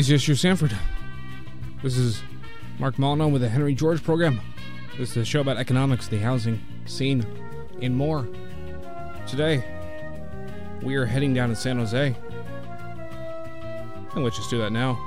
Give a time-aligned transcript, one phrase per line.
[0.00, 0.74] is just your Sanford.
[1.82, 2.22] This is
[2.78, 4.40] Mark Mollineaux with the Henry George program.
[4.96, 7.22] This is a show about economics, the housing scene,
[7.82, 8.26] and more.
[9.26, 9.62] Today,
[10.82, 12.16] we are heading down to San Jose.
[14.14, 14.98] And let's just do that now.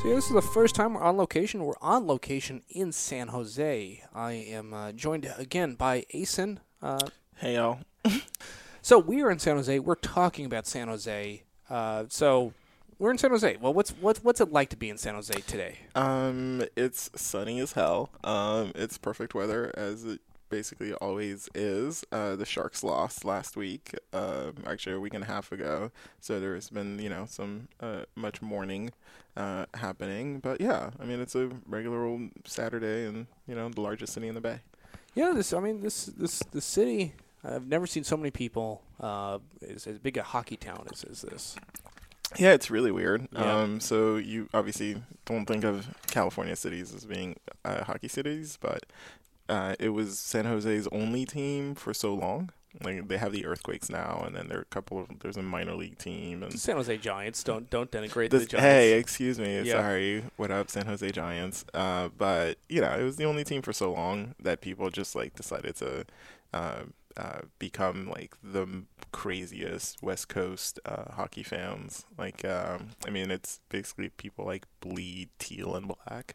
[0.00, 1.62] So yeah, this is the first time we're on location.
[1.62, 4.02] We're on location in San Jose.
[4.14, 6.56] I am uh, joined again by Asn.
[6.80, 7.80] Uh, Hey y'all.
[8.82, 9.78] so we are in San Jose.
[9.78, 11.42] We're talking about San Jose.
[11.68, 12.54] Uh, so
[13.02, 13.56] we're in San Jose.
[13.60, 15.78] Well, what's what's what's it like to be in San Jose today?
[15.96, 18.10] Um, it's sunny as hell.
[18.22, 20.20] Um, it's perfect weather as it
[20.50, 22.04] basically always is.
[22.12, 25.90] Uh, the Sharks lost last week, um, actually a week and a half ago.
[26.20, 28.92] So there's been you know some uh, much mourning
[29.36, 30.38] uh, happening.
[30.38, 34.28] But yeah, I mean it's a regular old Saturday, and you know the largest city
[34.28, 34.60] in the Bay.
[35.16, 35.52] Yeah, this.
[35.52, 37.14] I mean, this this the city.
[37.44, 38.82] I've never seen so many people.
[39.00, 41.56] Uh, as, as big a hockey town as, as this.
[42.38, 43.28] Yeah, it's really weird.
[43.32, 43.60] Yeah.
[43.60, 48.86] Um, so you obviously don't think of California cities as being uh, hockey cities, but
[49.48, 52.50] uh, it was San Jose's only team for so long.
[52.82, 55.42] Like they have the Earthquakes now, and then there are a couple of there's a
[55.42, 56.58] minor league team and.
[56.58, 57.44] San Jose Giants.
[57.44, 58.64] Don't don't denigrate This, the Giants.
[58.64, 59.60] hey, excuse me.
[59.60, 59.74] Yeah.
[59.74, 60.24] Sorry.
[60.36, 61.66] What up, San Jose Giants?
[61.74, 65.14] Uh, but you know, it was the only team for so long that people just
[65.14, 66.06] like decided to
[66.54, 66.84] uh,
[67.16, 72.04] uh, become like the craziest West Coast uh, hockey fans.
[72.18, 76.34] Like, um, I mean, it's basically people like bleed teal and black.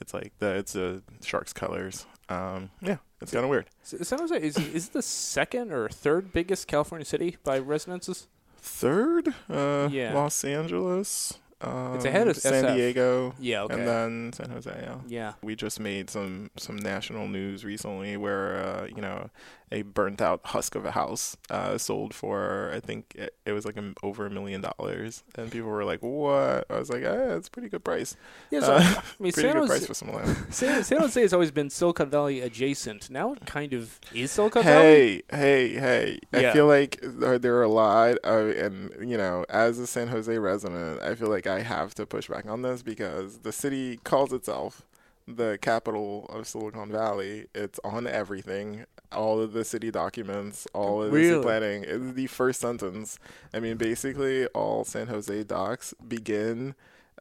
[0.00, 2.04] It's like the it's a Sharks colors.
[2.28, 3.66] Um, yeah, it's kind of weird.
[3.82, 8.28] S- San Jose is is it the second or third biggest California city by residences.
[8.58, 10.12] Third, uh, Yeah.
[10.12, 11.38] Los Angeles.
[11.62, 12.74] Um, It's ahead of San SF.
[12.74, 13.34] Diego.
[13.38, 13.62] Yeah.
[13.62, 13.74] Okay.
[13.74, 14.98] And then San Jose, yeah.
[15.06, 15.32] yeah.
[15.42, 19.30] We just made some some national news recently where uh, you know
[19.72, 23.64] a burnt out husk of a house uh, sold for I think it, it was
[23.64, 27.34] like a, over a million dollars, and people were like, "What?" I was like, "Ah,
[27.36, 28.16] it's a pretty good price.
[28.50, 28.60] Yeah.
[28.60, 31.20] So, Uh, I mean, pretty San good Jose, price for some land." San, San Jose
[31.20, 33.10] has always been Silicon Valley adjacent.
[33.10, 35.24] Now it kind of is Silicon Valley.
[35.30, 36.18] Hey, hey, hey!
[36.32, 36.50] Yeah.
[36.50, 40.08] I feel like there there are a lot, of, and you know, as a San
[40.08, 43.98] Jose resident, I feel like I have to push back on this because the city
[44.04, 44.82] calls itself
[45.26, 47.46] the capital of Silicon Valley.
[47.54, 51.28] It's on everything, all of the city documents, all of the Really?
[51.30, 51.84] city planning.
[51.86, 53.18] It's the first sentence.
[53.52, 56.74] I mean, basically, all San Jose docs begin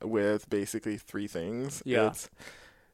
[0.03, 1.81] with basically three things.
[1.85, 2.07] Yeah.
[2.07, 2.29] It's,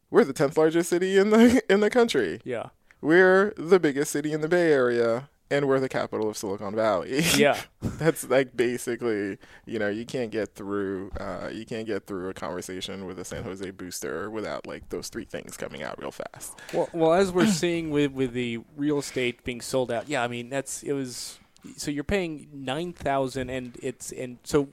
[0.10, 2.42] we're the tenth largest city in the in the country.
[2.44, 2.68] Yeah.
[3.02, 7.24] We're the biggest city in the Bay Area, and we're the capital of Silicon Valley.
[7.42, 7.60] Yeah.
[7.82, 12.34] That's like basically, you know, you can't get through, uh, you can't get through a
[12.34, 16.60] conversation with a San Jose booster without like those three things coming out real fast.
[16.74, 20.28] Well, well, as we're seeing with with the real estate being sold out, yeah, I
[20.28, 21.40] mean that's it was.
[21.78, 24.70] So you're paying nine thousand, and it's and so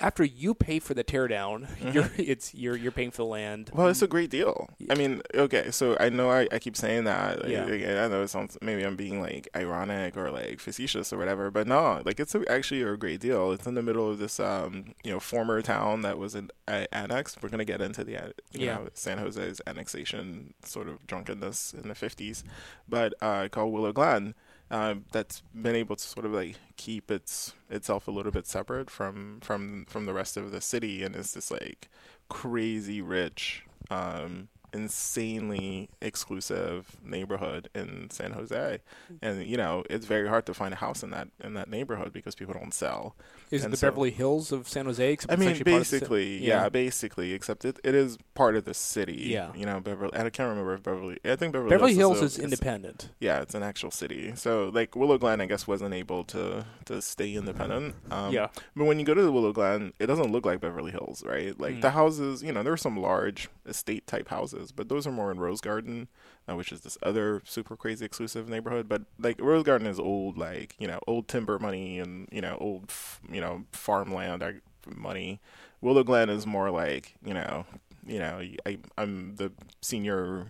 [0.00, 3.70] after you pay for the teardown, you're it's you're you're paying for the land.
[3.72, 4.68] Well, it's a great deal.
[4.90, 7.42] I mean, okay, so I know I, I keep saying that.
[7.42, 7.64] Like, Yeah.
[7.64, 11.50] like, I know it sounds maybe I'm being like ironic or like facetious or whatever,
[11.50, 13.52] but no, like it's a, actually a great deal.
[13.52, 16.86] It's in the middle of this, um, you know, former town that was an uh,
[16.92, 17.42] annexed.
[17.42, 18.74] We're gonna get into the, uh, you Yeah.
[18.76, 22.42] know, San Jose's annexation sort of drunkenness in the '50s,
[22.88, 24.34] but uh, called Willow Glen.
[24.70, 28.90] Uh, that's been able to sort of like keep its itself a little bit separate
[28.90, 31.88] from from from the rest of the city, and is this like
[32.28, 38.78] crazy rich, um, insanely exclusive neighborhood in San Jose,
[39.22, 42.12] and you know it's very hard to find a house in that in that neighborhood
[42.12, 43.14] because people don't sell.
[43.50, 45.12] Is it the so- Beverly Hills of San Jose?
[45.12, 46.68] Except I mean, of the basically, yeah.
[46.68, 49.14] basically, except it, it is part of the city.
[49.26, 49.52] Yeah.
[49.54, 50.12] you know, Beverly.
[50.14, 51.18] I can't remember if Beverly.
[51.24, 53.10] I think Beverly, Beverly Hills a- is independent.
[53.20, 54.32] yeah, it's an actual city.
[54.34, 57.94] So like Willow Glen, I guess wasn't able to to stay independent.
[58.10, 60.90] Um, yeah, But when you go to the Willow Glen, it doesn't look like Beverly
[60.90, 61.58] Hills, right?
[61.60, 61.80] Like Mm.
[61.82, 65.30] the houses, you know, there are some large estate type houses, but those are more
[65.30, 66.08] in Rose Garden,
[66.48, 68.88] uh, which is this other super crazy exclusive neighborhood.
[68.88, 72.56] But like Rose Garden is old, like you know, old timber money and you know,
[72.60, 72.92] old
[73.30, 75.40] you know farmland money.
[75.80, 77.66] Willow Glen is more like you know,
[78.06, 80.46] you know, I, I'm the senior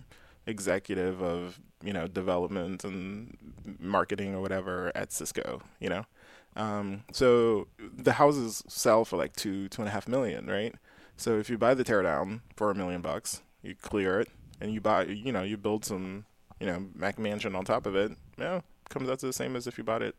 [0.47, 3.37] executive of you know development and
[3.79, 6.05] marketing or whatever at Cisco, you know.
[6.55, 10.73] Um, so the houses sell for like two, two and a half million, right?
[11.17, 14.29] So if you buy the teardown for a million bucks, you clear it,
[14.61, 16.25] and you buy, you know, you build some,
[16.59, 18.11] you know, McMansion on top of it.
[18.37, 20.15] Yeah, comes out to the same as if you bought it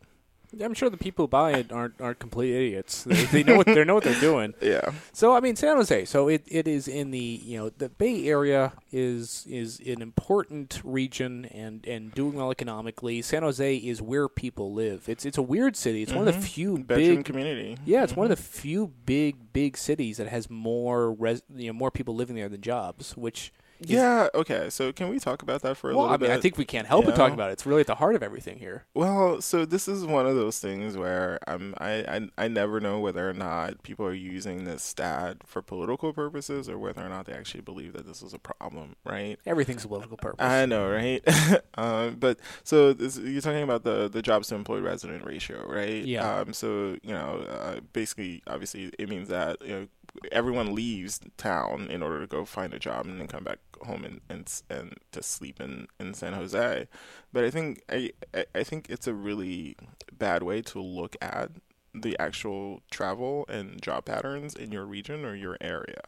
[0.62, 3.04] I'm sure the people who buy it aren't aren't complete idiots.
[3.04, 4.54] They, they know what they know what they're doing.
[4.66, 4.92] Yeah.
[5.12, 6.06] So I mean, San Jose.
[6.06, 10.80] So it, it is in the you know the Bay Area is is an important
[10.82, 13.22] region and, and doing well economically.
[13.22, 15.08] San Jose is where people live.
[15.08, 16.02] It's it's a weird city.
[16.02, 16.40] It's one of the mm-hmm.
[16.40, 17.78] few Bedroom big community.
[17.84, 18.02] yeah.
[18.02, 18.60] It's one of the mm-hmm.
[18.60, 22.60] few big big cities that has more res, you know more people living there than
[22.60, 23.16] jobs.
[23.16, 24.28] Which is- Yeah.
[24.34, 24.70] Okay.
[24.70, 26.38] So can we talk about that for a well, little I mean, bit?
[26.38, 27.54] I think we can't help but talk about it.
[27.54, 28.84] It's really at the heart of everything here.
[28.94, 31.90] Well, so this is one of those things where um, I,
[32.36, 36.68] I I never know whether or not people are using this stat for political purposes
[36.68, 39.38] or whether or not they actually believe that this is a problem, right?
[39.46, 40.44] Everything's a political purpose.
[40.44, 41.22] I know, right?
[41.74, 46.04] um, but so this, you're talking about the the jobs to employed resident ratio, right?
[46.04, 46.38] Yeah.
[46.40, 49.86] Um, so you know, uh, basically, obviously, it means that you know
[50.32, 54.04] everyone leaves town in order to go find a job and then come back home
[54.04, 56.88] and and, and to sleep in, in San Jose.
[57.32, 58.10] But I think I
[58.54, 59.76] I- think it's a really
[60.12, 61.50] bad way to look at
[61.94, 66.00] the actual travel and job patterns in your region or your area.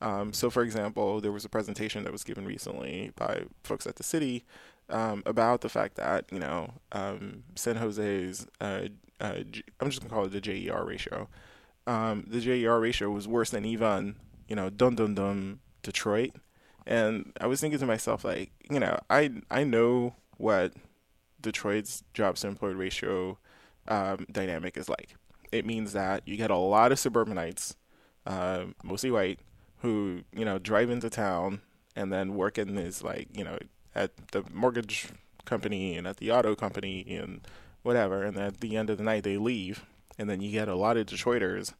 [0.00, 3.96] Um, so, for example, there was a presentation that was given recently by folks at
[3.96, 4.44] the city
[4.90, 8.88] um, about the fact that you know um, San Jose's uh,
[9.20, 11.28] uh, G- I'm just gonna call it the JER ratio.
[11.86, 14.16] Um, the JER ratio was worse than even
[14.48, 16.32] you know dum dum dum Detroit,
[16.86, 20.72] and I was thinking to myself like you know I I know what
[21.40, 23.38] Detroit's jobs to employed ratio
[23.88, 25.16] um, dynamic is like.
[25.52, 27.76] It means that you get a lot of suburbanites,
[28.26, 29.38] uh, mostly white,
[29.78, 31.60] who you know drive into town
[31.94, 33.58] and then work in this like you know
[33.94, 35.08] at the mortgage
[35.44, 37.46] company and at the auto company and
[37.82, 39.84] whatever, and at the end of the night they leave,
[40.18, 41.74] and then you get a lot of Detroiters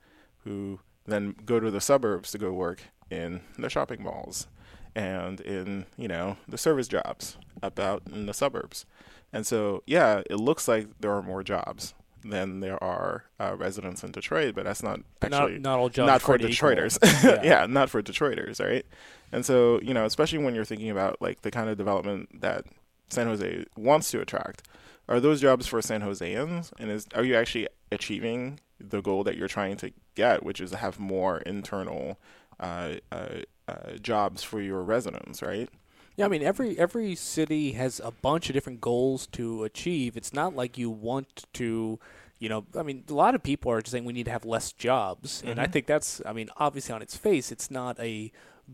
[0.45, 4.47] who then go to the suburbs to go work in the shopping malls
[4.95, 8.87] and in you know the service jobs up out in the suburbs,
[9.33, 11.95] and so yeah, it looks like there are more jobs
[12.25, 16.07] than there are uh, residents in Detroit, but that's not actually not not all jobs
[16.07, 16.39] not for.
[16.39, 16.99] Detroiters.
[17.45, 17.67] yeah.
[17.67, 18.87] not for Detroiters, right?
[19.31, 22.65] And so, you know, especially when you're thinking about like the kind of development that
[23.09, 24.63] San Jose wants to attract,
[25.09, 26.73] are those jobs for San Joseans?
[26.79, 30.71] And is are you actually achieving the goal that you're trying to get, which is
[30.71, 32.19] to have more internal
[32.61, 35.69] uh, uh, uh, jobs for your residents, right?
[36.17, 40.17] Yeah, I mean every every city has a bunch of different goals to achieve.
[40.17, 41.99] It's not like you want to,
[42.39, 44.73] you know, I mean a lot of people are saying we need to have less
[44.73, 45.73] jobs, and I Mhm.
[45.73, 48.31] think that's I mean obviously on its face it's not a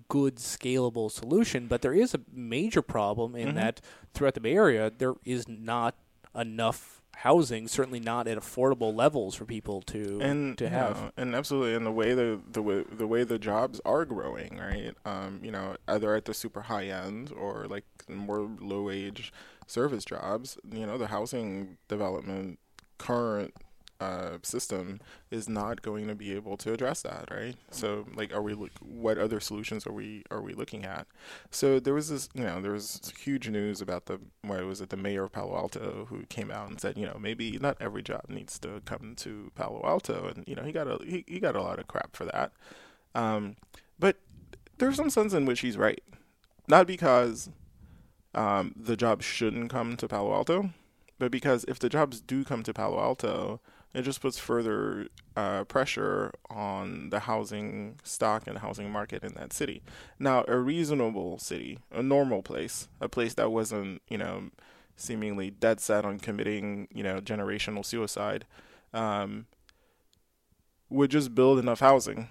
[0.09, 3.55] good scalable solution, but there is a major problem in Mhm.
[3.55, 3.81] that
[4.13, 5.95] throughout the Bay Area there is not
[6.35, 10.97] enough housing, certainly not at affordable levels for people to and to have.
[10.97, 14.57] know, and absolutely and the way the the way the way the jobs are growing
[14.57, 19.33] right um you know either at the super high end or like more low wage
[19.67, 22.59] service jobs you know the housing development
[22.97, 23.55] current
[24.01, 24.99] uh, system
[25.31, 27.55] is not going to be able to address that, right?
[27.71, 31.07] So, like, are we look, what other solutions are we are we looking at?
[31.51, 34.89] So there was this, you know, there was huge news about the what was it,
[34.89, 38.03] the mayor of Palo Alto who came out and said, you know, maybe not every
[38.03, 41.39] job needs to come to Palo Alto, and you know, he got a he, he
[41.39, 42.53] got a lot of crap for that.
[43.15, 43.57] Um,
[43.99, 44.17] but
[44.79, 46.03] there's some sense in which he's right,
[46.69, 47.51] not because
[48.35, 50.71] um, the jobs shouldn't come to Palo Alto,
[51.19, 53.61] but because if the jobs do come to Palo Alto,
[53.93, 59.53] it just puts further uh, pressure on the housing stock and housing market in that
[59.53, 59.83] city.
[60.19, 64.51] Now, a reasonable city, a normal place, a place that wasn't, you know,
[64.97, 68.45] seemingly dead set on committing, you know, generational suicide,
[68.93, 69.47] um,
[70.89, 72.29] would just build enough housing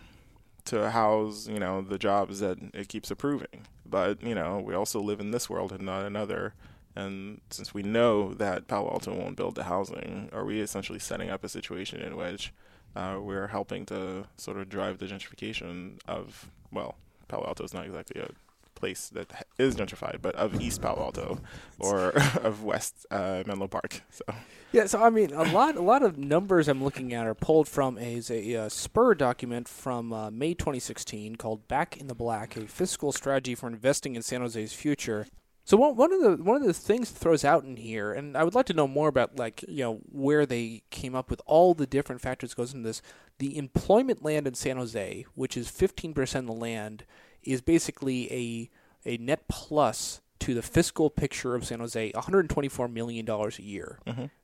[0.65, 3.65] to house, you know, the jobs that it keeps approving.
[3.86, 6.53] But, you know, we also live in this world and not another.
[7.00, 11.29] And since we know that Palo Alto won't build the housing, are we essentially setting
[11.29, 12.53] up a situation in which
[12.96, 16.96] uh, we're helping to sort of drive the gentrification of, well,
[17.27, 18.29] Palo Alto is not exactly a
[18.75, 21.39] place that is gentrified, but of East Palo Alto
[21.79, 22.10] or
[22.44, 24.01] of West uh, Menlo Park.
[24.10, 24.24] So,
[24.72, 27.68] Yeah, so I mean, a lot, a lot of numbers I'm looking at are pulled
[27.68, 32.56] from a, a, uh SPUR document from uh, May 2016 called "Back in the Black:
[32.56, 35.27] A Fiscal Strategy for Investing in San Jose's Future."
[35.69, 38.43] So one, one of the one of the things throws out in here, and I
[38.43, 41.75] would like to know more about like you know where they came up with all
[41.75, 43.03] the different factors goes into this.
[43.38, 47.05] The employment land in San Jose, which is 15% of the land,
[47.43, 48.69] is basically a
[49.05, 53.99] a net plus to the fiscal picture of San Jose, 124 million dollars a year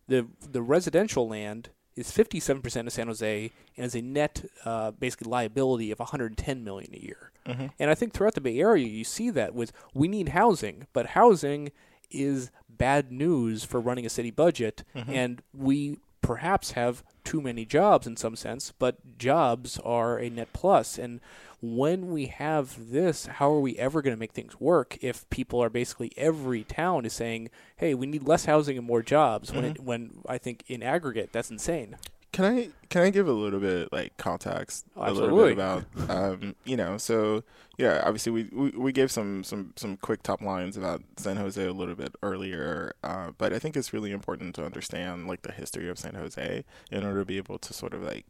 [0.08, 5.30] the the residential land is 57% of San Jose and is a net uh, basically
[5.32, 7.32] liability of 110 million a year.
[7.46, 7.68] Mm-hmm.
[7.80, 11.08] And I think throughout the Bay Area you see that with we need housing, but
[11.08, 11.72] housing
[12.12, 15.12] is bad news for running a city budget mm-hmm.
[15.12, 20.52] and we perhaps have too many jobs in some sense, but jobs are a net
[20.54, 20.98] plus.
[20.98, 21.20] And
[21.62, 25.62] when we have this, how are we ever going to make things work if people
[25.62, 29.52] are basically every town is saying, "Hey, we need less housing and more jobs"?
[29.52, 29.76] When mm-hmm.
[29.76, 31.98] it, when I think in aggregate, that's insane.
[32.36, 36.54] Can I can I give a little bit like context a little bit about um,
[36.66, 37.46] you know so
[37.78, 41.66] yeah obviously we, we we gave some some some quick top lines about San Jose
[41.66, 45.54] a little bit earlier uh, but I think it's really important to understand like the
[45.54, 48.26] history of San Jose in order to be able to sort of like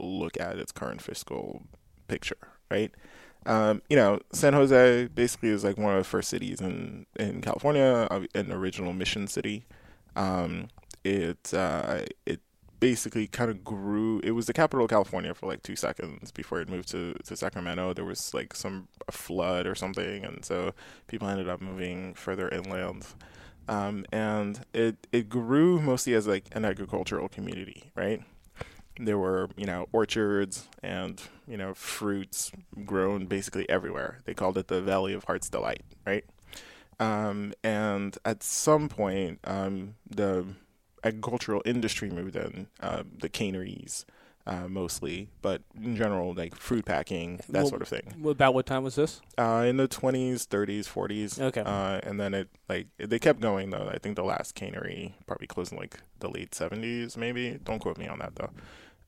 [0.00, 1.62] look at its current fiscal
[2.08, 2.90] picture right?
[3.46, 7.40] Um, you know San Jose basically is like one of the first cities in in
[7.40, 9.64] California an original mission city.
[10.16, 10.70] Um,
[11.04, 12.40] it uh, it
[12.80, 14.20] basically kind of grew.
[14.20, 17.36] It was the capital of California for like two seconds before it moved to, to
[17.36, 17.94] Sacramento.
[17.94, 20.72] There was like some a flood or something, and so
[21.06, 23.06] people ended up moving further inland.
[23.68, 28.22] Um, and it it grew mostly as like an agricultural community, right?
[28.98, 32.52] There were you know orchards and you know fruits
[32.84, 34.20] grown basically everywhere.
[34.24, 36.24] They called it the Valley of Heart's Delight, right?
[37.00, 40.46] Um, and at some point, um, the
[41.04, 44.04] agricultural industry moved than uh, the canneries
[44.46, 48.14] uh, mostly, but in general, like fruit packing, that Well, sort of thing.
[48.26, 49.20] About what time was this?
[49.38, 51.40] Uh, in the 20s, 30s, 40s.
[51.40, 51.62] Okay.
[51.62, 53.88] Uh, and then it, like, they kept going, though.
[53.92, 57.58] I think the last cannery probably closed in, like, the late 70s, maybe.
[57.64, 58.50] Don't quote me on that, though.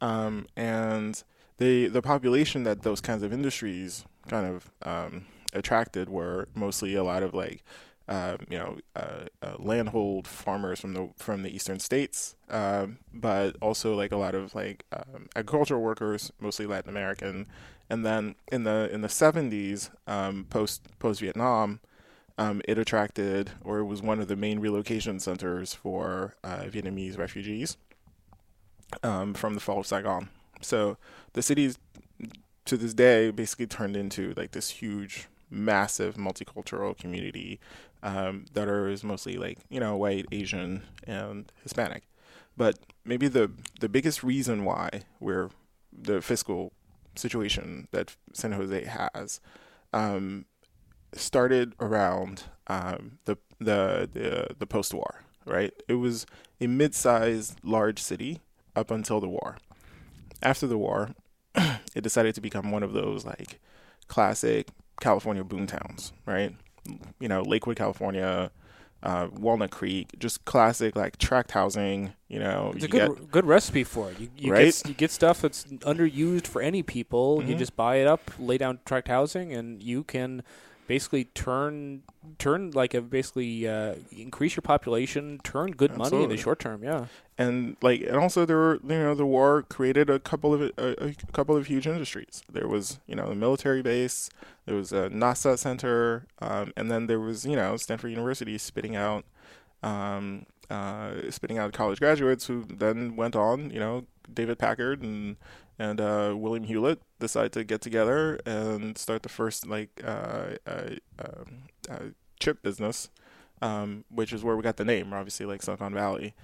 [0.01, 1.23] Um, and
[1.59, 7.05] the, the population that those kinds of industries kind of um, attracted were mostly a
[7.05, 7.63] lot of, like,
[8.09, 13.57] um, you know, uh, uh, landhold farmers from the from the eastern states, um, but
[13.61, 17.47] also like a lot of like um, agricultural workers, mostly Latin American,
[17.91, 21.81] and then in the in the seventies, um, post post Vietnam,
[22.39, 27.19] um, it attracted or it was one of the main relocation centers for uh, Vietnamese
[27.19, 27.77] refugees
[29.03, 30.29] um, from the fall of Saigon.
[30.61, 30.97] So
[31.33, 31.79] the cities
[32.67, 37.61] to this day basically turned into like this huge massive multicultural community
[38.03, 42.05] um, that are is mostly like you know white, Asian, and Hispanic.
[42.57, 43.51] But maybe the
[43.81, 45.51] the biggest reason why we're
[45.93, 46.73] the fiscal
[47.15, 49.41] situation that San Jose has
[49.93, 50.47] um,
[51.13, 55.23] started around um, the the the, the post war.
[55.45, 56.27] Right, it was
[56.61, 58.41] a mid-sized large city
[58.75, 59.59] up until the war.
[60.43, 61.11] After the war,
[61.55, 63.61] it decided to become one of those like
[64.09, 64.69] classic
[65.01, 66.55] California boom towns, right?
[67.21, 68.51] You know, Lakewood, California,
[69.03, 72.13] uh, Walnut Creek, just classic like tract housing.
[72.29, 74.19] You know, It's a good get- good recipe for it.
[74.21, 74.65] You, you Right?
[74.67, 77.43] get you get stuff that's underused for any people.
[77.45, 77.59] You Mhm.
[77.59, 80.43] just buy it up, lay down tract housing, and you can
[80.87, 82.03] basically turn
[82.39, 86.83] turn like a basically uh, increase your population, turn good money in the short term.
[86.83, 87.07] Yeah.
[87.39, 91.05] and like and also there were you know the war created a couple of a,
[91.05, 94.31] a couple of huge industries there was you know the military base
[94.65, 98.97] there was a nasa center um, and then there was you know stanford university spitting
[98.97, 99.25] out
[99.83, 105.37] um, uh, spitting out college graduates who then went on you know david packard and
[105.79, 110.91] and uh, william hewlett decided to get together and start the first like uh, uh,
[111.19, 112.05] um, uh,
[112.41, 113.09] chip business
[113.63, 116.35] um, which is where we got the name obviously like silicon valley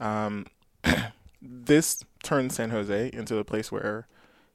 [0.00, 0.46] um,
[1.42, 4.06] this turned San Jose into a place where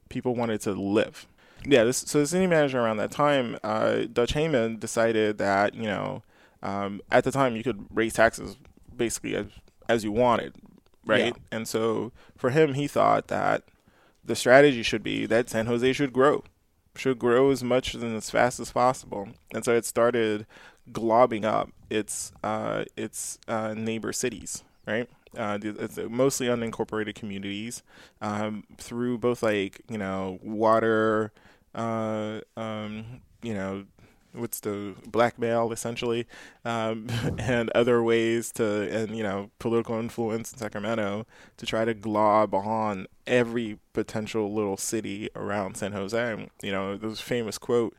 [0.08, 1.26] people wanted to live.
[1.64, 5.84] Yeah, this, so the city manager around that time, uh, Dutch Hamann, decided that you
[5.84, 6.22] know,
[6.62, 8.56] um, at the time you could raise taxes
[8.94, 9.46] basically as
[9.88, 10.54] as you wanted,
[11.04, 11.34] right?
[11.36, 11.42] Yeah.
[11.50, 13.64] And so for him, he thought that
[14.28, 16.44] the strategy should be that San Jose should grow,
[16.94, 19.28] should grow as much and as fast as possible.
[19.52, 20.46] And so it started
[20.92, 25.08] globbing up its uh, its uh, neighbor cities, right?
[25.36, 27.82] Uh, it's mostly unincorporated communities
[28.22, 31.32] um, through both like you know water,
[31.74, 33.84] uh, um, you know
[34.38, 36.26] what's the blackmail essentially,
[36.64, 41.26] um, and other ways to and you know political influence in Sacramento
[41.56, 46.48] to try to glob on every potential little city around San Jose.
[46.62, 47.96] You know, there's a famous quote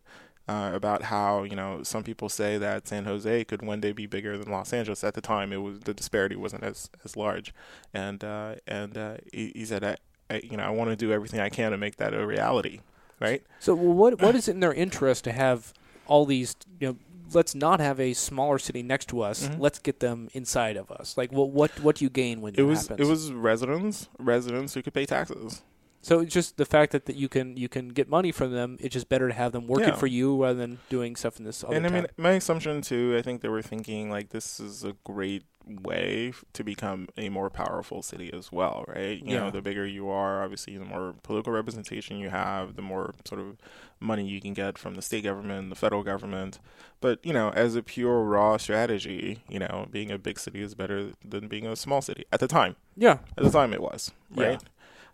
[0.49, 4.07] uh, about how you know some people say that San Jose could one day be
[4.07, 5.03] bigger than Los Angeles.
[5.03, 7.53] At the time, it was the disparity wasn't as as large,
[7.93, 11.11] and uh, and uh, he, he said, I, I, you know, I want to do
[11.11, 12.79] everything I can to make that a reality,
[13.19, 13.43] right?
[13.59, 15.71] So well, what what is it in their interest to have
[16.09, 16.55] all these?
[16.79, 16.95] You know,
[17.33, 19.47] let's not have a smaller city next to us.
[19.47, 19.59] Mhm.
[19.59, 21.15] Let's get them inside of us.
[21.17, 23.07] Like, what what what do you gain when It was happens?
[23.07, 25.61] it was residents residents who could pay taxes.
[26.01, 28.77] So it's just the fact that, that you can you can get money from them.
[28.79, 29.95] It's just better to have them working Yeah.
[29.95, 31.97] for you rather than doing stuff in this other and I town.
[32.01, 36.29] mean, my assumption too, I think they were thinking like this is a great way
[36.29, 39.21] f- to become a more powerful city as well, right?
[39.21, 39.39] You Yeah.
[39.41, 43.39] know, the bigger you are, obviously, the more political representation you have, the more sort
[43.41, 43.57] of
[43.99, 46.59] money you can get from the state government, the federal government.
[47.01, 50.73] But, you know, as a pure raw strategy, you know, being a big city is
[50.73, 52.75] better than being a small city at the time.
[52.95, 54.57] Yeah, At the time, it was, Yeah.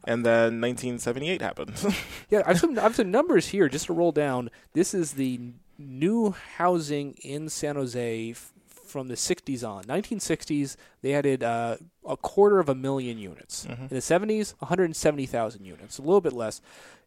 [0.07, 1.73] And then 1978 happened.
[2.29, 2.43] yeah.
[2.45, 4.49] I've some I've some numbers here just to roll down.
[4.73, 5.39] This is the
[5.77, 9.83] new housing in San Jose f- from the 60s on.
[9.85, 11.75] 1960s, they added uh,
[12.07, 13.65] a quarter of a million units.
[13.65, 13.81] Mhm.
[13.81, 16.61] In the 70s, 170,000 units, a little bit less.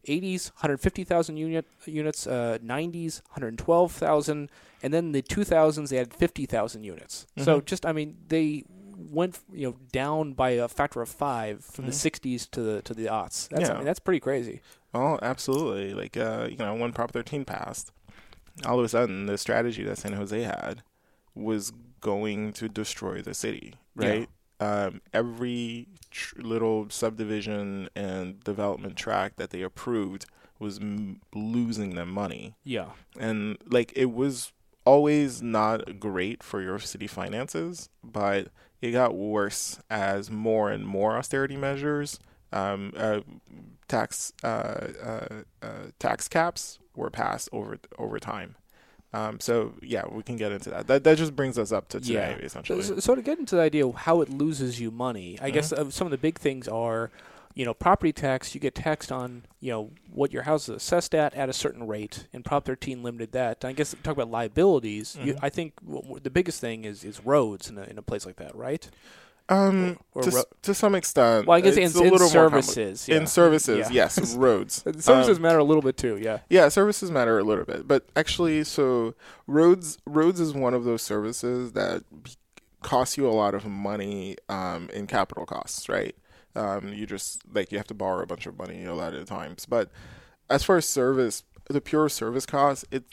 [0.07, 2.27] 80s, 150,000 unit units.
[2.27, 4.51] Uh, 90s, 112,000,
[4.83, 7.27] and then the 2000s they had 50,000 units.
[7.39, 7.65] So Mhm.
[7.65, 8.65] just I mean they
[9.11, 11.95] went you know down by a factor of five from the Mhm.
[11.95, 13.49] 60s to the to the aughts.
[13.49, 13.77] That's I Yeah.
[13.79, 14.61] mean that's pretty crazy.
[14.95, 15.95] Oh, absolutely.
[15.95, 17.93] Like, uh, you know, when Prop 13 passed,
[18.65, 20.83] all of a sudden, the strategy that San Jose had
[21.35, 24.09] was going to destroy the city, Yeah.
[24.09, 24.29] right?
[24.61, 30.25] Um, every tr- little subdivision and development tract that they approved
[30.59, 32.57] was m- losing them money.
[32.65, 32.93] Yeah.
[33.21, 34.53] And, like, it was
[34.87, 38.49] always not great for your city finances, but
[38.81, 42.19] it got worse as more and more austerity measures
[42.53, 43.21] um, uh,
[43.89, 45.27] tax uh, uh,
[45.63, 45.69] uh,
[45.99, 48.55] tax caps were passed over over time.
[49.13, 50.87] Um, so yeah, we can get into that.
[50.87, 52.45] That that just brings us up to today, Yeah.
[52.45, 52.83] essentially.
[52.83, 55.73] So, so to get into the idea of how it loses you money, I guess
[55.73, 57.11] uh, some of the big things are,
[57.59, 58.55] you know, property tax.
[58.55, 61.89] You get taxed on, you know, what your house is assessed at at a certain
[61.89, 63.65] rate, and Prop 13 limited that.
[63.65, 65.19] I guess talk about liabilities.
[65.21, 65.39] You, Mhm.
[65.43, 68.25] I think w- w- the biggest thing is is roads in a, in a place
[68.25, 68.89] like that, right?
[69.49, 71.47] Um, or to, ro- to some extent.
[71.49, 73.17] Well, I guess it's in, a little compli- services, yeah.
[73.17, 74.05] In services, Yeah.
[74.05, 74.85] yes, roads.
[75.03, 76.17] Services Um, matter a little bit too.
[76.21, 76.41] Yeah.
[76.49, 79.15] Yeah, services matter a little bit, but actually, so
[79.49, 82.05] roads roads is one of those services that
[82.83, 86.15] costs you a lot of money um, in capital costs, right?
[86.55, 89.21] Um, you just like you have to borrow a bunch of money a lot of
[89.21, 89.67] the times.
[89.67, 89.91] But
[90.51, 93.05] as far as service, the pure service cost, it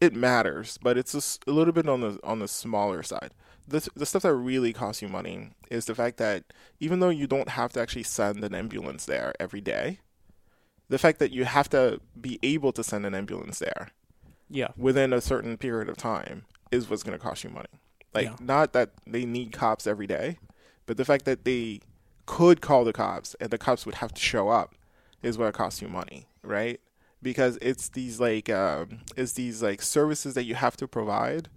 [0.00, 3.30] it matters, but it's a little bit on the on the smaller side.
[3.66, 6.44] The the stuff that really costs you money is the fact that
[6.80, 9.98] even though you don't have to actually send an ambulance there every day,
[10.88, 13.88] the fact that you have to be able to send an ambulance there
[14.50, 14.68] Yeah.
[14.76, 17.68] within a certain period of time is what's going to cost you money.
[18.12, 18.36] Like, Yeah.
[18.40, 20.38] not that they need cops every day,
[20.86, 21.80] but the fact that they
[22.26, 24.74] could call the cops and the cops would have to show up
[25.22, 26.80] is what it costs you money, right?
[27.22, 31.48] Because it's these like um, it's these like services that you have to provide,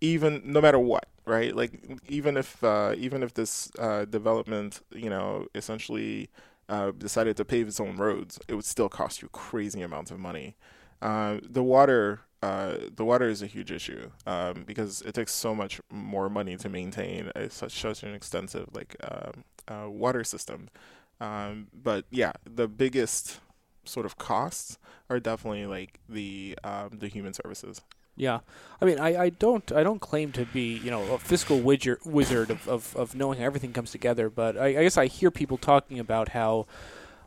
[0.00, 1.54] even no matter what, right?
[1.56, 6.28] Like even if uh, even if this uh, development, you know, essentially
[6.68, 10.18] uh, decided to pave its own roads, it would still cost you crazy amounts of
[10.18, 10.56] money.
[11.02, 15.54] Uh, the water, uh, the water is a huge issue um, because it takes so
[15.54, 20.68] much more money to maintain a, such such an extensive like um, uh, water system.
[21.20, 23.40] Um, but yeah, the biggest
[23.84, 24.78] sort of costs
[25.08, 27.80] are definitely like the um, the human services.
[28.16, 28.40] Yeah,
[28.80, 31.98] I mean, I, I don't I don't claim to be you know a fiscal wizard
[32.04, 35.30] wizard of, of, of knowing how everything comes together, but I, I guess I hear
[35.30, 36.66] people talking about how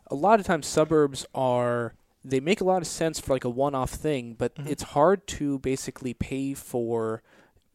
[0.08, 3.48] a lot of times suburbs are they make a lot of sense for like a
[3.50, 4.66] one off thing, but Mhm.
[4.68, 7.22] it's hard to basically pay for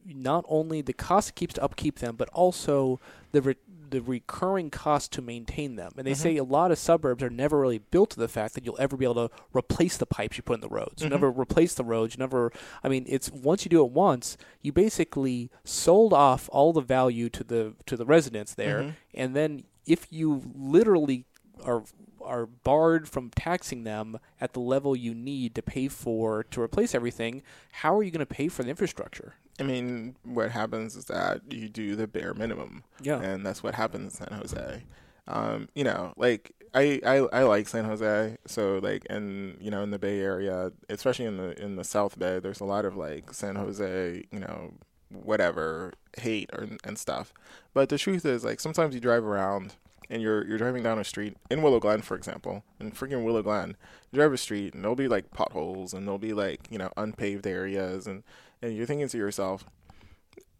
[0.04, 2.98] not only the cost it keeps to upkeep them, but also
[3.32, 3.56] the re-
[3.90, 5.92] the recurring cost to maintain them.
[5.96, 6.16] And they Mhm.
[6.16, 8.96] say a lot of suburbs are never really built to the fact that you'll ever
[8.96, 11.02] be able to replace the pipes you put in the roads.
[11.02, 11.12] You Mhm.
[11.12, 12.14] never replace the roads.
[12.14, 12.52] You never.
[12.82, 17.28] I mean, it's once you do it once, you basically sold off all the value
[17.30, 18.94] to the to the residents there, Mhm.
[19.14, 21.24] and then if you literally
[21.64, 21.84] are
[22.22, 26.94] are barred from taxing them at the level you need to pay for to replace
[26.94, 27.42] everything,
[27.72, 29.34] how are you going to pay for the infrastructure?
[29.58, 32.84] I mean, what happens is that you do the bare minimum.
[33.02, 33.20] Yeah.
[33.20, 34.84] and that's what happens in San Jose.
[35.28, 39.82] Um, you know, like I, I I like San Jose, so like and you know
[39.82, 42.96] in the Bay Area, especially in the in the South Bay, there's a lot of
[42.96, 44.72] like San Jose, you know,
[45.10, 47.32] whatever hate or, and stuff.
[47.74, 49.74] But the truth is, like sometimes you drive around
[50.10, 53.42] and you're you're driving down a street in Willow Glen, for example, in freaking Willow
[53.42, 53.76] Glen,
[54.10, 56.90] you drive a street and there'll be like potholes and there'll be like you know
[56.96, 58.24] unpaved areas and
[58.60, 59.64] and you're thinking to yourself,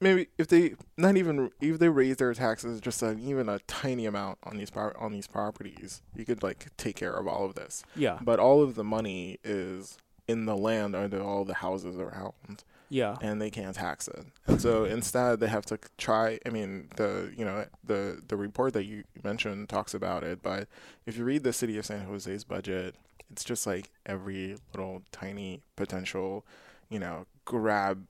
[0.01, 4.07] maybe if they not even if they raise their taxes just an even a tiny
[4.07, 7.55] amount on these par- on these properties, you could like take care of all of
[7.55, 7.85] this.
[7.95, 8.19] Yeah.
[8.23, 13.16] But all of the money is in the land under all the houses around, Yeah.
[13.22, 14.24] and they can't tax it.
[14.46, 16.38] And so instead, they have to try.
[16.44, 20.68] I mean, the you know the the report that you mentioned talks about it, but
[21.07, 22.96] if you read the city of San Jose's budget,
[23.31, 26.44] it's just like every little tiny potential,
[26.88, 28.07] you know, grab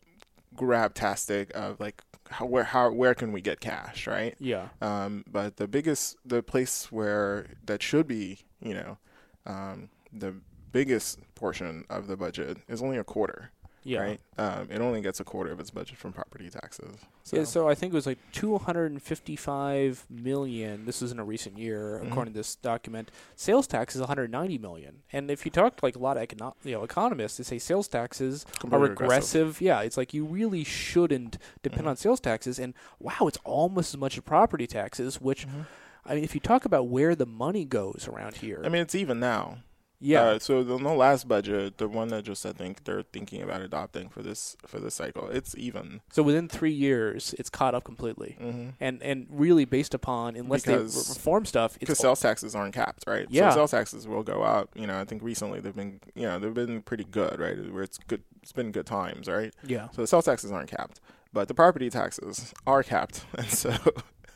[0.57, 4.35] grab tastic of like how where how where can we get cash, right?
[4.39, 4.69] Yeah.
[4.81, 8.99] Um, but the biggest, the place where that should be, you know,
[9.47, 10.35] um, the
[10.73, 13.51] biggest portion of the budget is only a quarter,
[13.83, 14.01] Yeah.
[14.01, 14.21] right?
[14.37, 16.97] Um, it only gets a quarter of its budget from property taxes.
[17.23, 20.85] So, Yeah, so I think it was like 255 million.
[20.87, 22.11] This is in a recent year, Mhm.
[22.11, 23.11] according to this document.
[23.37, 25.03] Sales tax is 190 million.
[25.13, 27.59] And if you talk to like a lot of econo- you know economists, they say
[27.59, 29.61] sales taxes are completely regressive.
[29.61, 31.91] Yeah, it's like you really shouldn't depend Mhm.
[31.91, 32.59] on sales taxes.
[32.59, 35.21] And wow, it's almost as much as property taxes.
[35.21, 35.67] Which Mhm.
[36.05, 38.95] I mean, if you talk about where the money goes around here, I mean, it's
[38.95, 39.59] even now.
[40.01, 43.43] Yeah, Uh, so the, the last budget, the one that just I think they're thinking
[43.43, 46.01] about adopting for this for this cycle, it's even.
[46.11, 48.37] so within three years, it's caught up completely.
[48.41, 48.69] Mm-hmm.
[48.81, 52.55] And and really based upon unless they Because- re- reform stuff, Because it's sales taxes
[52.55, 53.27] aren't capped, right?
[53.31, 53.51] Yeah.
[53.51, 54.71] So sales taxes will go up.
[54.75, 57.57] You know, I think recently they've been, you know, they've been pretty good, right?
[57.73, 59.53] Where it's good, it's been good times, right?
[59.65, 59.89] yeah.
[59.91, 61.01] So the sales taxes aren't capped,
[61.33, 63.75] but the property taxes are capped, and so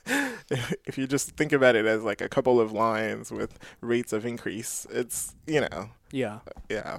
[0.87, 4.27] if you just think about it as like a couple of lines with rates of
[4.27, 6.40] increase, it's you know, Yeah.
[6.69, 6.99] yeah,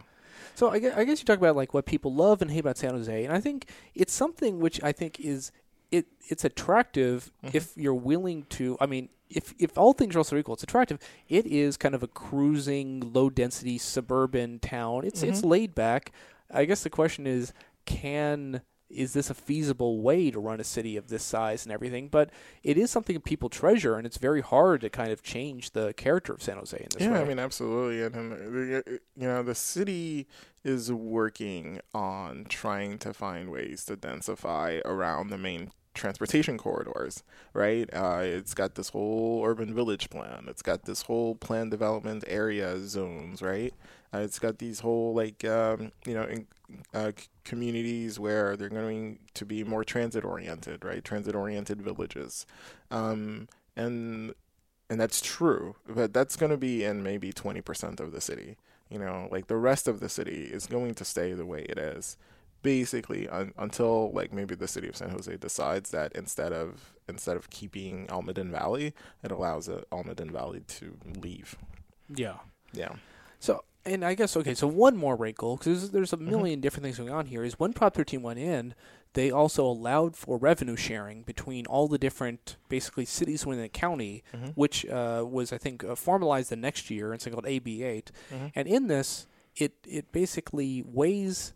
[0.55, 2.77] So I guess, I guess you talk about like what people love and hate about
[2.77, 5.51] San Jose, and I think it's something which I think is
[5.91, 7.55] it it's attractive Mhm.
[7.55, 8.75] if you're willing to.
[8.81, 10.97] I mean, if if all things are also equal, it's attractive.
[11.29, 15.05] It is kind of a cruising, low density suburban town.
[15.05, 15.45] It's it's Mhm.
[15.49, 16.11] laid back.
[16.51, 17.53] I guess the question is,
[17.85, 22.07] can is this a feasible way to run a city of this size and everything?
[22.07, 22.29] But
[22.63, 26.33] it is something people treasure, and it's very hard to kind of change the character
[26.33, 27.13] of San Jose in this yeah.
[27.13, 27.21] way.
[27.21, 28.81] I mean, absolutely, and, and uh,
[29.15, 30.27] you know, the city
[30.63, 37.89] is working on trying to find ways to densify around the main transportation corridors, right?
[37.93, 40.45] Uh, it's got this whole urban village plan.
[40.47, 43.73] It's got this whole plan development area zones, right?
[44.15, 46.47] Uh, it's got these whole like um, you know in,
[46.93, 47.11] uh,
[47.43, 51.03] communities where they're going to be more transit oriented, right?
[51.03, 52.45] Transit oriented villages,
[52.91, 54.33] um, and
[54.89, 58.57] and that's true, but that's going to be in maybe twenty percent of the city.
[58.89, 61.77] You know, like the rest of the city is going to stay the way it
[61.77, 62.17] is
[62.61, 67.37] basically un- until like maybe the city of San Jose decides that instead of instead
[67.37, 71.55] of keeping Almaden Valley, it allows uh, Almaden Valley to leave.
[72.09, 72.37] yeah.
[72.73, 72.93] Yeah.
[73.39, 74.53] So, and I guess okay.
[74.55, 76.29] So one more wrinkle because there's, there's a Mhm.
[76.31, 77.43] 1000000 different things going on here.
[77.43, 78.73] Is when Prop 13 went in,
[79.13, 84.23] they also allowed for revenue sharing between all the different basically cities within the county,
[84.33, 84.47] Mm-hmm.
[84.55, 87.11] which uh, was I think uh, formalized the next year.
[87.11, 88.47] And it's called AB8, Mm-hmm.
[88.55, 91.53] and in this, it it basically weighs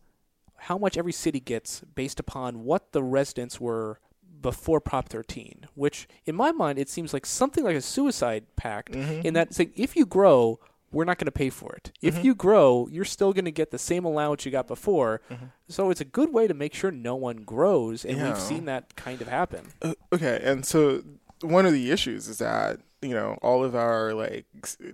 [0.63, 3.99] how much every city gets based upon what the residents were
[4.41, 5.67] before Prop 13.
[5.75, 9.25] Which, in my mind, it seems like something like a suicide pact Mm-hmm.
[9.25, 10.59] in that like if you grow,
[10.91, 11.91] we're not going to pay for it.
[12.01, 12.23] If Mhm.
[12.23, 15.21] you grow, you're still going to get the same allowance you got before.
[15.29, 15.51] Mhm.
[15.67, 18.29] So it's a good way to make sure no one grows, and Yeah.
[18.29, 19.67] we've seen that kind of happen.
[19.81, 21.03] Uh, okay, and so
[21.41, 24.45] one of the issues is that you know all of our like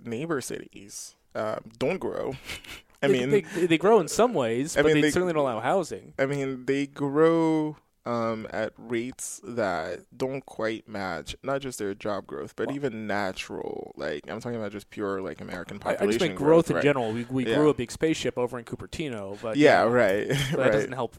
[0.04, 2.34] neighbor cities uh, don't grow.
[3.02, 5.34] I They- mean, they, they, grow in some ways, I but mean, they, they- certainly
[5.34, 6.14] don't allow housing.
[6.18, 7.76] I mean, they grow
[8.06, 13.06] um, at rates that don't quite match not just their job growth, but Well- even
[13.06, 13.92] natural.
[13.96, 16.76] Like I'm talking about just pure like American I, I population just mean growth, in
[16.76, 16.82] right?
[16.82, 17.12] general.
[17.12, 17.56] We, we Yeah.
[17.56, 20.72] grew a big spaceship over in Cupertino, but Yeah, you know, right, that right.
[20.72, 21.14] doesn't help.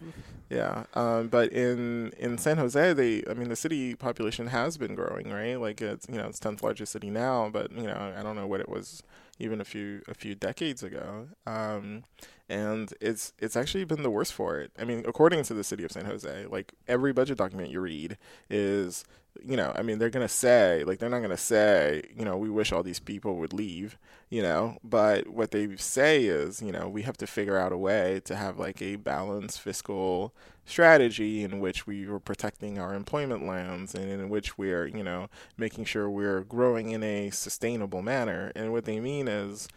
[0.50, 4.96] Yeah, um, but in in San Jose, they I mean the city population has been
[4.96, 5.60] growing, right?
[5.60, 8.48] Like it's you know it's tenth largest city now, but you know I don't know
[8.48, 9.04] what it was
[9.40, 12.04] even a few a few decades ago, um,
[12.50, 14.72] and it's it's actually been the worst for it.
[14.80, 18.18] I mean, according to the city of San Jose, like every budget document you read
[18.50, 19.06] is
[19.44, 22.50] you know I mean they're gonna say like they're not gonna say you know we
[22.50, 23.98] wish all these people would leave,
[24.30, 27.78] you know, but what they say is you know we have to figure out a
[27.78, 30.34] way to have like a balanced fiscal
[30.68, 35.30] strategy in which we are protecting our employment lands and in which we're, you know,
[35.58, 38.52] making sure we're growing in a sustainable manner.
[38.54, 39.70] And what they mean is,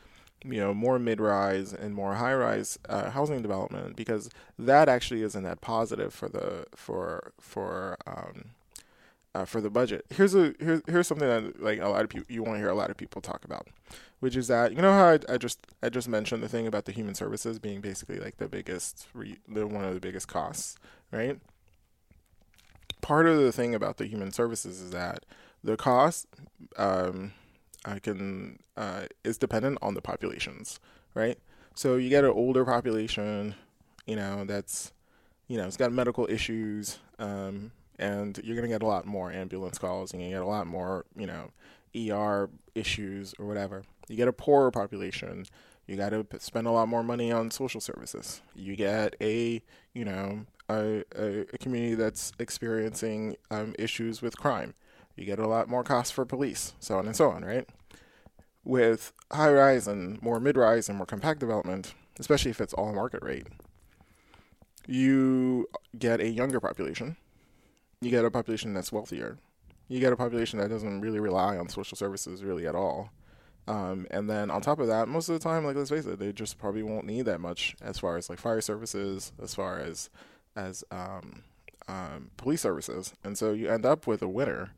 [0.45, 5.41] you know, more mid-rise and more high-rise uh, housing development because that actually is a
[5.41, 8.51] net positive for the for for um,
[9.35, 10.05] uh, for the budget.
[10.11, 12.71] Here's a here's here's something that like a lot of people you want to hear
[12.71, 13.69] a lot of people talk about,
[14.21, 16.87] which is that you know how I, I just I just mentioned the thing about
[16.87, 20.77] the human services being basically like the biggest re, the one of the biggest costs,
[21.13, 21.39] right?
[23.03, 25.25] Part of the thing about the human services is that
[25.63, 26.27] the cost
[26.77, 27.33] um,
[27.85, 30.81] I can uh, is dependent on the populations,
[31.15, 31.39] right?
[31.75, 33.55] So you get an older population,
[34.07, 34.93] you know, that's
[35.49, 39.79] you know, it's got medical issues, um, and you're gonna get a lot more ambulance
[39.79, 40.13] calls.
[40.13, 41.51] You're gonna get a lot more, you know,
[41.97, 43.83] ER issues or whatever.
[44.09, 45.47] You get a poorer population,
[45.87, 48.43] You got to spend a lot more money on social services.
[48.55, 49.61] You get a,
[49.93, 54.75] you know, a, a, a community that's experiencing um, issues with crime.
[55.17, 57.69] You get a lot more costs for police, so on and so on, right?
[58.65, 62.93] With high rise and more mid rise and more compact development, especially if it's all
[62.93, 63.47] market rate,
[64.87, 65.69] you
[65.99, 67.17] get a younger population.
[68.01, 69.39] You get a population that's wealthier.
[69.89, 73.11] You get a population that doesn't really rely on social services really at all.
[73.69, 76.19] Um, and then on top of that, most of the time, like let's face it,
[76.19, 79.79] they just probably won't need that much as far as like fire services, as far
[79.79, 80.11] as
[80.57, 81.43] as um,
[81.87, 84.71] um, police services, and so you end up with a winner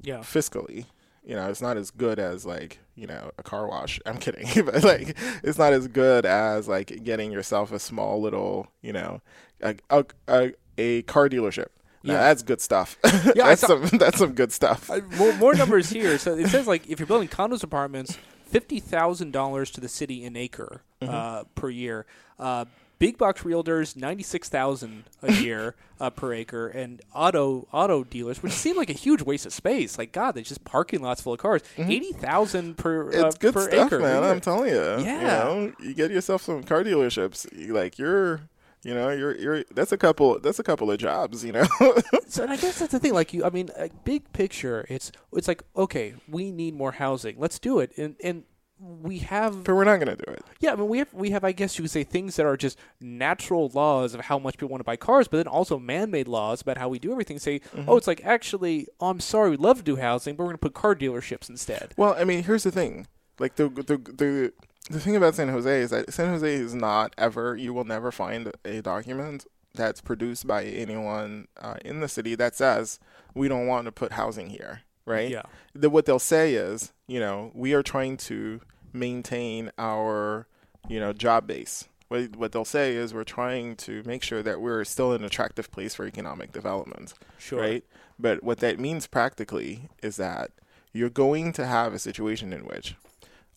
[0.00, 0.18] Yeah.
[0.18, 0.86] fiscally.
[1.24, 4.00] You know, it's not as good as like you know a car wash.
[4.06, 8.68] I'm kidding, but like it's not as good as like getting yourself a small little
[8.82, 9.20] you know
[9.60, 11.66] a a, a, a car dealership.
[12.04, 12.20] Now, Yeah.
[12.20, 12.96] that's good stuff.
[13.34, 14.88] Yeah, that's some that's some good stuff.
[14.90, 16.16] Uh, more, more numbers here.
[16.18, 20.24] So it says like if you're building condos, apartments, fifty thousand dollars to the city
[20.24, 21.14] an acre Mm-hmm.
[21.14, 22.06] uh, per year.
[22.40, 22.64] Uh,
[22.98, 28.42] big box realtors ninety six thousand a year uh, per acre, and auto auto dealers,
[28.42, 29.98] which seem like a huge waste of space.
[29.98, 31.62] Like God, they just parking lots full of cars.
[31.76, 33.26] Eighty thousand per Mm-hmm.
[33.26, 33.98] It's uh, good per stuff, acre.
[34.00, 34.24] man.
[34.24, 34.76] I'm telling you.
[34.76, 35.18] Yeah.
[35.20, 37.46] You know, you get yourself some car dealerships.
[37.56, 38.40] You, like you're,
[38.82, 39.64] you know, you're you're.
[39.72, 40.38] That's a couple.
[40.40, 41.44] That's a couple of jobs.
[41.44, 41.66] You know.
[42.30, 43.14] So and I guess that's the thing.
[43.14, 47.36] Like you, I mean, like, big picture, it's it's like okay, we need more housing.
[47.38, 48.42] Let's do it, and and
[48.80, 50.44] we have but we're not gonna do it.
[50.60, 52.56] Yeah, I mean, we have we have, I guess you could say, things that are
[52.56, 56.28] just natural laws of how much people want to buy cars, but then also man-made
[56.28, 57.38] laws about how we do everything.
[57.38, 57.88] Say, Mm-hmm.
[57.88, 60.58] oh, it's like actually, oh, I'm sorry, we'd love to do housing, but we're going
[60.58, 61.92] to put car dealerships instead.
[61.96, 63.06] Well, I mean, here's the thing.
[63.38, 64.52] Like the the the
[64.90, 67.56] the thing about San Jose is that San Jose is not ever.
[67.56, 72.54] You will never find a document that's produced by anyone uh, in the city that
[72.56, 72.98] says
[73.34, 74.80] we don't want to put housing here.
[75.08, 75.30] Right.
[75.30, 75.42] Yeah.
[75.74, 78.60] the, what they'll say is, you know, we are trying to
[78.92, 80.46] maintain our,
[80.88, 81.88] you know, job base.
[82.08, 85.70] What, what they'll say is we're trying to make sure that we're still an attractive
[85.70, 87.60] place for economic development, Sure.
[87.60, 87.84] right?
[88.18, 90.50] But what that means practically is that
[90.92, 92.96] you're going to have a situation in which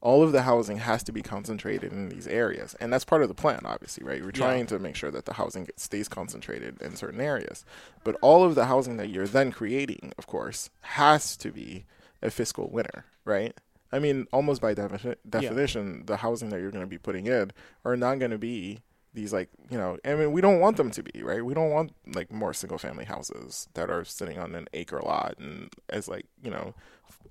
[0.01, 2.75] all of the housing has to be concentrated in these areas.
[2.81, 4.19] And that's part of the plan, obviously, right?
[4.21, 4.45] We're Yeah.
[4.47, 7.63] trying to make sure that the housing stays concentrated in certain areas.
[8.03, 11.85] But all of the housing that you're then creating, of course, has to be
[12.21, 13.55] a fiscal winner, right?
[13.91, 17.51] I mean, almost by defi- definition, the housing that you're going to be putting in
[17.85, 18.81] are not going to be
[19.13, 21.43] these like you know i mean we don't want them to be right?
[21.43, 25.35] We don't want like more single family houses that are sitting on an acre lot
[25.37, 26.73] and as like you know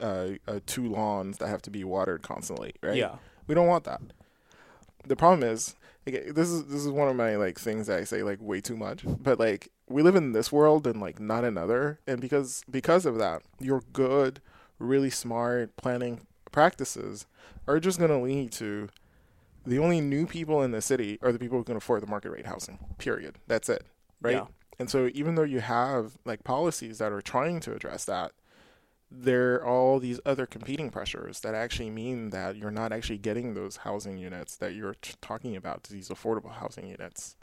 [0.01, 2.97] uh, uh two lawns that have to be watered constantly right?
[2.97, 3.17] Yeah.
[3.47, 4.01] we don't want that.
[5.07, 5.75] The problem is
[6.07, 8.61] like, this is this is one of my like things that i say like way
[8.61, 12.63] too much but like we live in this world and like not another and because
[12.71, 14.41] because of that your good
[14.79, 17.27] really smart planning practices
[17.67, 18.89] are just going to lead to
[19.67, 22.31] the only new people in the city are the people who can afford the market
[22.31, 22.79] rate housing.
[22.99, 23.37] Period.
[23.47, 23.85] That's it.
[24.21, 24.37] Right.
[24.37, 24.47] Yeah.
[24.79, 28.33] And so even though you have like policies that are trying to address that,
[29.11, 33.55] there are all these other competing pressures that actually mean that you're not actually getting
[33.55, 37.37] those housing units that you're t- talking about, these affordable housing units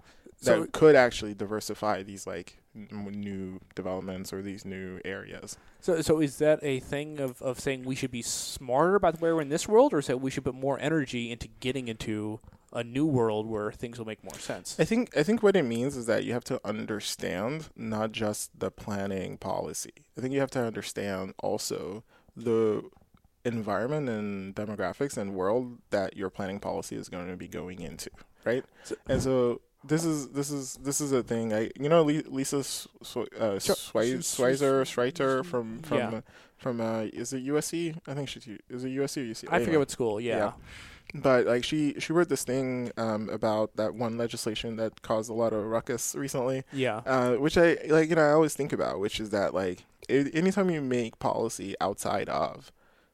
[0.43, 5.57] that So- could actually diversify these like new developments or these new areas.
[5.81, 9.35] So, so is that a thing of, of saying we should be smarter about where
[9.35, 12.39] we're in this world, or is that we should put more energy into getting into
[12.73, 14.75] a new world where things will make more sense?
[14.79, 18.57] I think I think what it means is that you have to understand not just
[18.59, 19.93] the planning policy.
[20.17, 22.03] I think you have to understand also
[22.35, 22.83] the
[23.45, 28.09] environment and demographics and world that your planning policy is going to be going into,
[28.43, 28.65] right?
[28.83, 31.53] So- and so this is this is this is a thing.
[31.53, 32.87] I you know Li- Lisa Sw-
[33.39, 33.75] uh, Sure.
[33.75, 36.21] Schwei- Schweitzer Schreiter from from Yeah.
[36.57, 37.97] from uh, is it USC?
[38.07, 39.47] I think she's is it USC or UC?
[39.49, 40.19] I Anyway forget what school.
[40.21, 40.37] Yeah.
[40.37, 40.51] Yeah.
[41.15, 45.33] but like she she wrote this thing um, about that one legislation that caused a
[45.33, 46.97] lot of ruckus recently Yeah.
[47.05, 50.29] uh, which i like you know i always think about which is that like a-
[50.35, 52.73] anytime you make policy outside of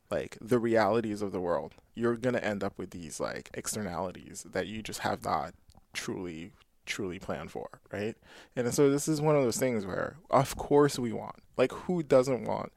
[0.10, 4.66] like the realities of the world you're gonna end up with these like externalities that
[4.66, 5.54] you just have not
[5.94, 6.52] truly
[6.86, 8.16] truly planned for right
[8.56, 12.04] and so this is one of those things where of course we want like who
[12.04, 12.74] doesn't want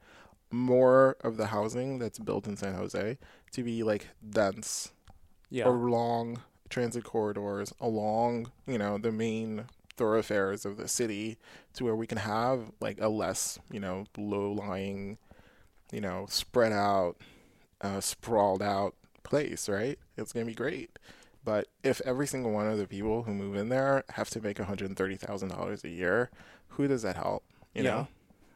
[0.49, 3.17] more of the housing that's built in san jose
[3.51, 4.93] to be like dense
[5.49, 5.67] Yeah.
[5.67, 11.37] along transit corridors, along you know the main thoroughfares of the city,
[11.73, 15.17] to where we can have like a less you know low lying,
[15.91, 17.15] you know spread out,
[17.81, 19.67] uh, sprawled out place.
[19.69, 19.97] Right?
[20.17, 20.99] It's gonna be great.
[21.47, 24.59] But if every single one of the people who move in there have to make
[24.59, 26.29] one hundred thirty thousand dollars a year,
[26.71, 27.41] who does that help?
[27.73, 27.89] You Yeah.
[27.89, 28.07] know.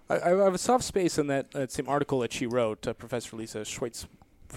[0.09, 2.91] I, I have a soft space in that, that same article that she wrote, uh,
[2.91, 4.07] Professor Lisa Schweitz,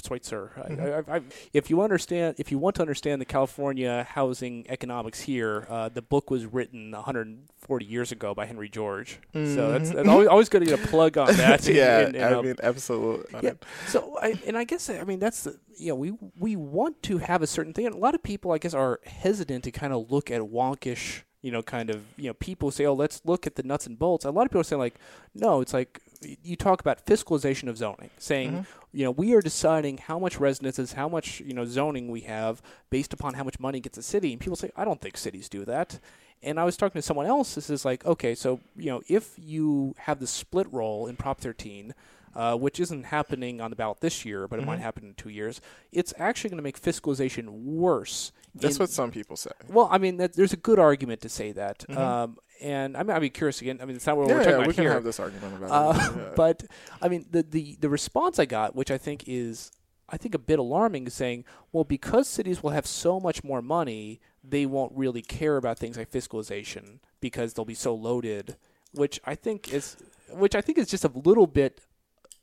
[0.03, 0.53] Schweitzer.
[0.57, 1.07] Mhm.
[1.09, 1.21] I, I, I,
[1.53, 6.03] if you understand, if you want to understand the California housing economics here, uh, the
[6.03, 9.19] book was written 140 years ago by Henry George.
[9.33, 9.95] So that's, Mhm.
[9.95, 11.69] that's always, always going to get a plug on that.
[11.69, 13.41] in- yeah, in- in I a- mean, absolutely.
[13.43, 13.53] Yeah.
[13.89, 17.19] So, I, and I guess I mean that's the you know we we want to
[17.19, 19.93] have a certain thing, and a lot of people I guess are hesitant to kind
[19.93, 23.47] of look at wonkish, you know, kind of you know people say, oh, let's look
[23.47, 24.25] at the nuts and bolts.
[24.25, 24.95] A lot of people are saying like,
[25.35, 26.01] no, it's like
[26.43, 28.67] you talk about fiscalization of zoning, saying Mhm.
[28.93, 32.63] you know we are deciding how much residences, how much you know zoning we have
[32.91, 35.49] based upon how much money gets a city, and people say, I don't think cities
[35.49, 35.99] do that.
[36.43, 37.55] And I was talking to someone else.
[37.55, 41.41] This is like, okay, so you know, if you have the split roll in Prop
[41.41, 41.95] 13,
[42.37, 44.83] uh, which isn't happening on the ballot this year, but it might Mhm.
[44.83, 45.61] happen in two years,
[45.93, 48.33] it's actually going to make fiscalization worse.
[48.55, 49.51] That's in- what some people say.
[49.69, 51.85] Well, I mean, that, there's a good argument to say that.
[51.89, 51.97] Mhm.
[51.97, 53.79] Um, and I mean, I'd be curious again.
[53.81, 54.93] I mean, it's not what yeah, we're talking yeah, about we can here.
[54.93, 56.17] have this argument about Uh, it.
[56.17, 56.33] yeah.
[56.37, 56.65] But
[57.03, 59.71] I mean, the, the the response I got, which I think is,
[60.09, 63.61] I think a bit alarming, is saying, well, because cities will have so much more
[63.63, 68.57] money, they won't really care about things like fiscalization because they'll be so loaded.
[68.93, 69.97] Which I think is,
[70.31, 71.81] which I think is just a little bit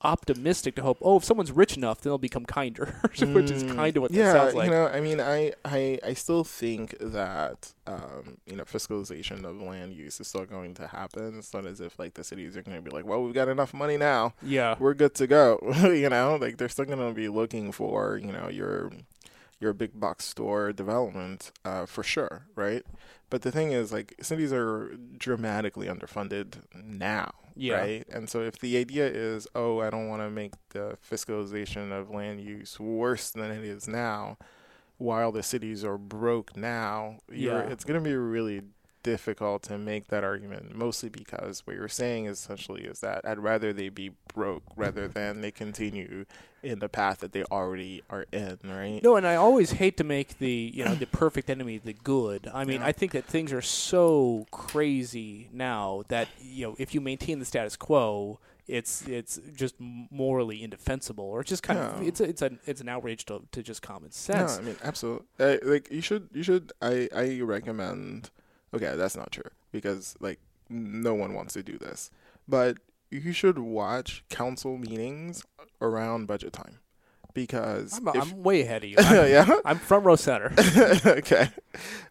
[0.04, 0.98] optimistic to hope.
[1.02, 4.12] Oh, if someone's rich enough, then they'll become kinder, which is Mm, kind of what
[4.12, 4.66] yeah, that sounds like.
[4.66, 9.62] you know, I mean, I, I, I still think that um, you know, fiscalization of
[9.62, 11.38] land use is still going to happen.
[11.40, 13.48] It's not as if like the cities are going to be like, well, we've got
[13.50, 15.60] enough money now, yeah, we're good to go.
[15.84, 18.92] you know, like they're still going to be looking for you know your
[19.60, 22.84] your big box store development uh, for sure, right?
[23.32, 27.78] But the thing is, like, cities are dramatically underfunded now, Yeah.
[27.78, 28.06] right?
[28.12, 32.12] And so, if the idea is, oh, I don't want to make the fiscalization of
[32.12, 34.38] land use worse than it is now,
[34.98, 37.70] while the cities are broke now, you're, Yeah.
[37.72, 38.62] it's going to be really
[39.04, 40.76] difficult to make that argument.
[40.76, 45.42] Mostly because what you're saying essentially is that I'd rather they be broke rather than
[45.42, 46.26] they continue
[46.64, 49.02] in the path that they already are in, right?
[49.04, 52.50] No, and I always hate to make the you know the perfect enemy the good.
[52.54, 52.88] I mean, Yeah.
[52.88, 57.46] I think that things are so crazy now that you know if you maintain the
[57.46, 62.08] status quo, it's it's just morally indefensible, or it's just kind of No.
[62.08, 64.58] it's a, it's an it's an outrage to, to just common No, sense.
[64.58, 65.26] I mean absolutely.
[65.40, 66.72] Uh, like you should, you should.
[66.82, 68.30] I I recommend.
[68.74, 72.10] Okay, that's not true because like no one wants to do this,
[72.48, 72.78] but
[73.10, 75.44] you should watch council meetings
[75.82, 76.80] around budget time
[77.34, 78.96] because I'm, if, I'm way ahead of you.
[79.00, 79.60] I'm, yeah?
[79.66, 80.54] I'm front row center.
[81.06, 81.50] okay.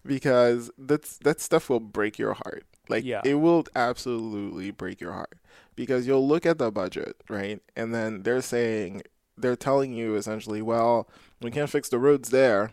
[0.04, 2.64] Because that's that stuff will break your heart.
[2.88, 3.20] Like Yeah.
[3.24, 5.38] it will absolutely break your heart.
[5.76, 7.60] Because you'll look at the budget right?
[7.76, 9.02] And then they're saying
[9.38, 11.08] they're telling you essentially well
[11.40, 12.72] we can't fix the roads there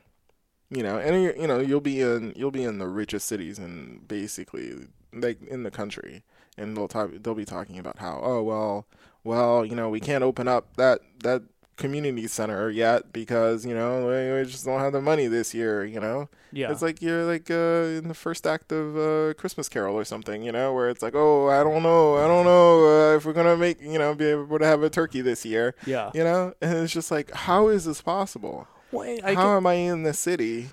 [0.69, 3.57] you know and you you know you'll be in you'll be in the richest cities
[3.57, 6.23] and basically like in the country.
[6.59, 8.87] And they'll talk they'll be talking about how oh well
[9.23, 11.43] well you know we can't open up that that
[11.75, 15.85] community center yet because you know we, we just don't have the money this year
[15.85, 16.27] you know?
[16.51, 20.05] Yeah, it's like you're like uh, in the first act of uh, Christmas Carol or
[20.05, 23.25] something, you know, where it's like, oh, I don't know, I don't know uh, if
[23.25, 26.09] we're gonna make, you know, be able to have a turkey this year, yeah.
[26.15, 28.65] you know, and it's just like, how is this possible?
[28.91, 30.69] Well, I, how get- am I in the city?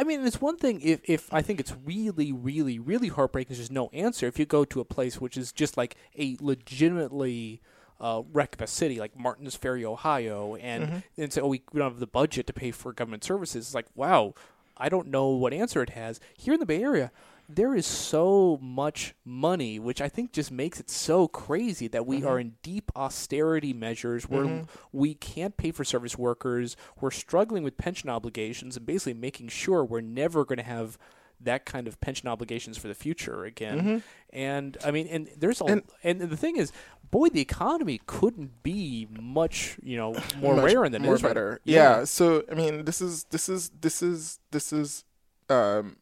[0.00, 3.48] I mean, it's one thing if, if I think it's really, really, really heartbreaking.
[3.48, 4.26] There's just no answer.
[4.28, 7.60] If you go to a place which is just like a legitimately
[8.00, 11.02] uh, wreck of a city, like Martins Ferry, Ohio, and Mhm.
[11.16, 13.66] and say, oh, we don't have the budget to pay for government services.
[13.66, 14.34] It's like, wow,
[14.76, 16.20] I don't know what answer it has.
[16.36, 17.10] Here in the Bay Area,
[17.48, 22.20] there is so much money, which I think just makes it so crazy that we
[22.20, 22.26] Mhm.
[22.26, 24.68] are in deep austerity measures where Mhm.
[24.92, 26.76] we can't pay for service workers.
[27.00, 30.98] We're struggling with pension obligations and basically making sure we're never going to have
[31.40, 33.80] that kind of pension obligations for the future again.
[33.80, 34.02] Mhm.
[34.30, 36.72] And I mean, and there's a And- and, the thing is,
[37.12, 41.22] boy, the economy couldn't be much you know more Much rare than it more is
[41.22, 41.60] right- better.
[41.64, 41.98] Yeah.
[42.00, 42.04] Yeah.
[42.04, 45.04] So I mean, this is this is this is this is
[45.48, 45.96] um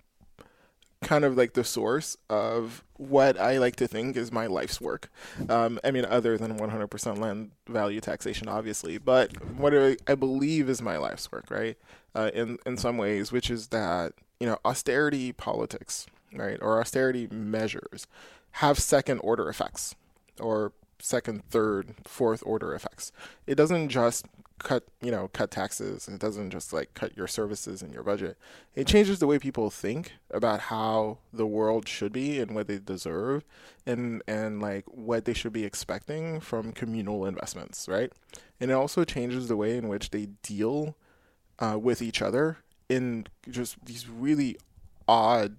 [1.02, 5.10] kind of like the source of what I like to think is my life's work.
[5.48, 10.80] Um, I mean, other than 100% land value taxation, obviously, but what I, believe is
[10.80, 11.76] my life's work, right?
[12.14, 17.28] Uh, in in some ways, which is that you know austerity politics, right, or austerity
[17.30, 18.06] measures
[18.52, 19.94] have second order effects,
[20.40, 23.12] or second, third, fourth order effects.
[23.46, 24.26] It doesn't just
[24.58, 26.06] cut, you know, cut taxes.
[26.06, 28.36] and It doesn't just like cut your services and your budget.
[28.74, 32.78] It changes the way people think about how the world should be and what they
[32.78, 33.44] deserve
[33.84, 38.12] and and like what they should be expecting from communal investments, right?
[38.60, 40.96] And it also changes the way in which they deal
[41.58, 44.56] uh, with each other in just these really
[45.08, 45.56] odd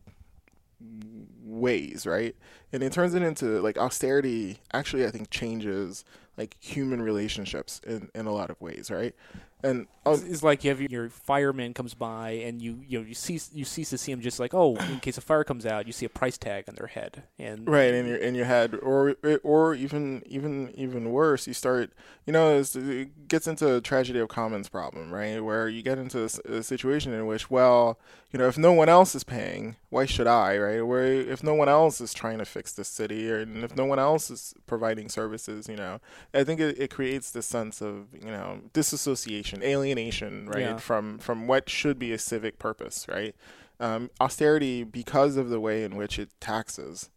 [0.80, 2.36] ways, right?
[2.72, 6.04] And it turns it into like austerity actually I think changes
[6.38, 9.16] like human relationships in, in a lot of ways, right?
[9.64, 13.00] And oh, It's, um, it's like you have your fireman comes by and you you
[13.00, 15.44] know you cease you cease to see him just like oh in case a fire
[15.44, 18.36] comes out you see a price tag on their head and right in your in
[18.36, 21.92] your head, or or even even even worse, you start
[22.26, 25.44] you know it's, it gets into a tragedy of commons problem, right?
[25.44, 28.00] Where you get into a situation in which, well,
[28.32, 30.82] you know, if no one else is paying, why should I, right?
[30.82, 33.86] Where if no one else is trying to fix the city, or and if no
[33.86, 36.00] one else is providing services, you know,
[36.34, 40.78] I think it, it creates this sense of you know disassociation, alienation, right, Yeah.
[40.78, 43.36] from from what should be a civic purpose, right?
[43.80, 47.10] Um, austerity, because of the way in which it taxes,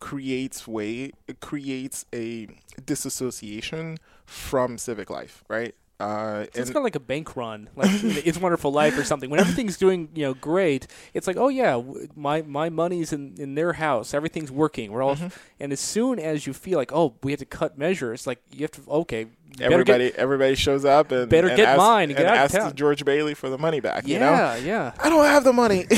[0.00, 2.48] creates way it creates a
[2.84, 5.74] disassociation from civic life, right?
[6.00, 7.90] Uh, So it's kind of like a bank run, like
[8.24, 9.30] It's Wonderful Life or something.
[9.30, 11.82] When everything's doing, you know, great, it's like, oh yeah,
[12.14, 14.92] my my money's in, in their house, everything's working.
[14.92, 15.28] We're all, Mm-hmm.
[15.60, 18.60] and as soon as you feel like, oh, we have to cut measures, like you
[18.62, 19.26] have to, okay,
[19.60, 22.74] everybody get, everybody shows up and better and get asks, mine and get asks town.
[22.76, 24.04] George Bailey for the money back.
[24.06, 25.86] yeah, You know, yeah, I don't have the money.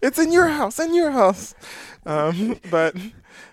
[0.00, 1.54] it's in your house, in your house.
[2.06, 2.96] Um, but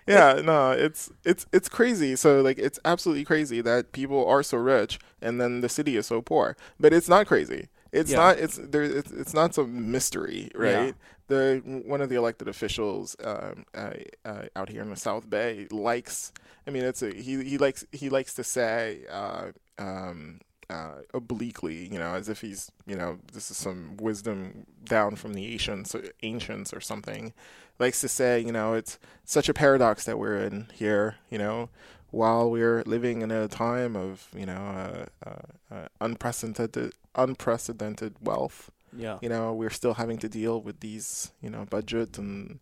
[0.08, 2.16] yeah, no, it's it's it's crazy.
[2.16, 6.08] So like, it's absolutely crazy that people are so rich and then the city is
[6.08, 6.56] so poor.
[6.80, 7.68] But it's not crazy.
[7.92, 8.18] It's Yeah.
[8.18, 8.38] not.
[8.40, 8.84] It's there.
[8.84, 10.88] It's, it's not some mystery, right?
[10.88, 10.92] Yeah.
[11.28, 13.94] The one of the elected officials um, uh,
[14.26, 16.32] uh, out here in the South Bay likes.
[16.68, 17.44] I mean, it's a he.
[17.44, 19.06] He likes he likes to say.
[19.10, 24.66] Uh, um, uh, obliquely, you know, as if he's, you know, this is some wisdom
[24.84, 27.34] down from the ancients, ancients or something.
[27.80, 31.70] Likes to say, you know, it's such a paradox that we're in here, you know,
[32.12, 38.70] while we're living in a time of, you know, uh, uh, uh, unprecedented, unprecedented wealth.
[38.96, 39.18] yeah.
[39.22, 42.60] You know, we're still having to deal with these, you know, budget and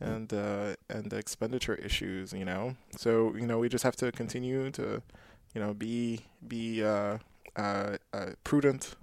[0.00, 2.32] and uh, and expenditure issues.
[2.32, 5.02] You know, so you know we just have to continue to,
[5.54, 7.18] you know, be be uh,
[8.44, 8.94] prudent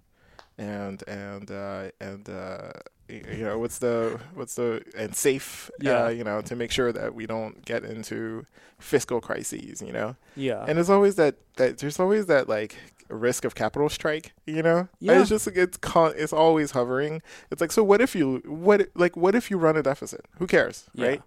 [0.58, 2.72] and and uh, and uh,
[3.10, 5.70] you know what's the what's the and safe.
[5.82, 6.06] Yeah.
[6.06, 8.46] Uh, you know, to make sure that we don't get into
[8.80, 9.82] fiscal crises.
[9.82, 10.16] You know.
[10.36, 10.66] Yeah.
[10.68, 12.76] And there's always that, that there's always that like
[13.10, 14.88] risk of capital strike, you know?
[15.00, 15.20] Yeah.
[15.20, 17.22] It's just like it's con- it's always hovering.
[17.52, 20.26] It's like so what if you what like what if you run a deficit?
[20.40, 21.08] Who cares, Yeah.
[21.08, 21.22] right?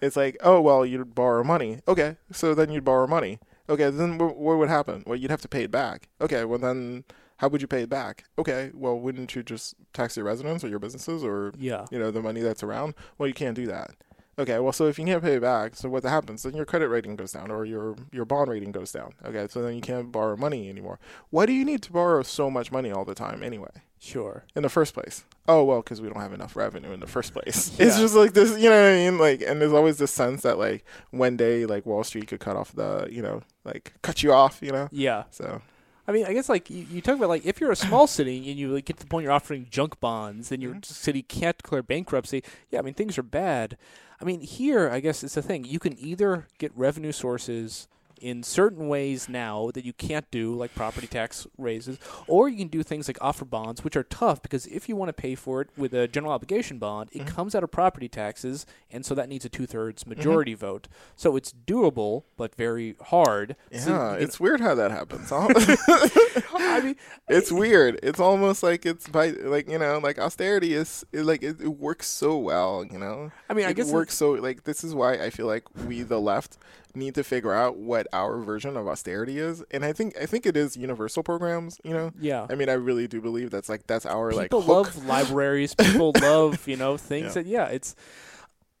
[0.00, 1.80] It's like, oh well, you'd borrow money.
[1.86, 3.38] Okay, so then you'd borrow money.
[3.70, 5.04] Okay, then wh- what would happen?
[5.06, 6.08] Well, you'd have to pay it back.
[6.20, 7.04] Okay, well then
[7.38, 8.24] how would you pay it back?
[8.38, 11.86] Okay, well wouldn't you just tax your residents or your businesses or yeah.
[11.90, 13.92] you know the money that's around well you can't do that
[14.40, 16.42] okay well so if you can't pay it back so what happens?
[16.42, 19.12] Then your credit rating goes down or your your bond rating goes down.
[19.24, 20.98] Okay so then you can't borrow money anymore.
[21.30, 23.70] Why do you need to borrow so much money all the time anyway?
[24.02, 24.44] Sure.
[24.56, 25.24] in the first place.
[25.46, 27.70] Oh well because we don't have enough revenue in the first place.
[27.78, 29.18] It's just like this you know what i mean?
[29.18, 32.56] Like and there's always this sense that like one day like wall street could cut
[32.56, 34.88] off the you know like cut you off you know?
[34.90, 35.24] Yeah.
[35.30, 35.60] so.
[36.08, 38.38] I mean, I guess like you, you talk about like if you're a small city
[38.50, 40.84] and you like, get to the point you're offering junk bonds and your Mhm.
[40.84, 43.76] city can't declare bankruptcy, yeah, I mean things are bad.
[44.20, 45.64] I mean here, I guess it's the thing.
[45.64, 47.88] You can either get revenue sources
[48.20, 52.68] in certain ways now that you can't do, like property tax raises, or you can
[52.68, 55.60] do things like offer bonds, which are tough because if you want to pay for
[55.60, 57.26] it with a general obligation bond, it Mhm.
[57.28, 60.88] comes out of property taxes, and so that needs a two thirds majority vote.
[61.16, 63.56] So it's doable, but very hard.
[63.70, 65.30] Yeah you can- it's weird how that happens?
[65.32, 66.96] I mean,
[67.28, 67.98] it's weird.
[68.02, 71.68] It's almost like it's by like you know like austerity is it, like it, it
[71.78, 72.84] works so well.
[72.90, 75.30] You know, I mean, I it guess it- works so like this is why I
[75.30, 76.58] feel like we the left
[76.94, 80.46] need to figure out what our version of austerity is, and I think I think
[80.46, 81.78] it is universal programs.
[81.84, 82.46] You know, yeah.
[82.50, 85.74] I mean I really do believe that's like that's our like people love libraries.
[85.74, 87.42] People love you know things Yeah.
[87.42, 87.66] that yeah.
[87.66, 87.94] It's,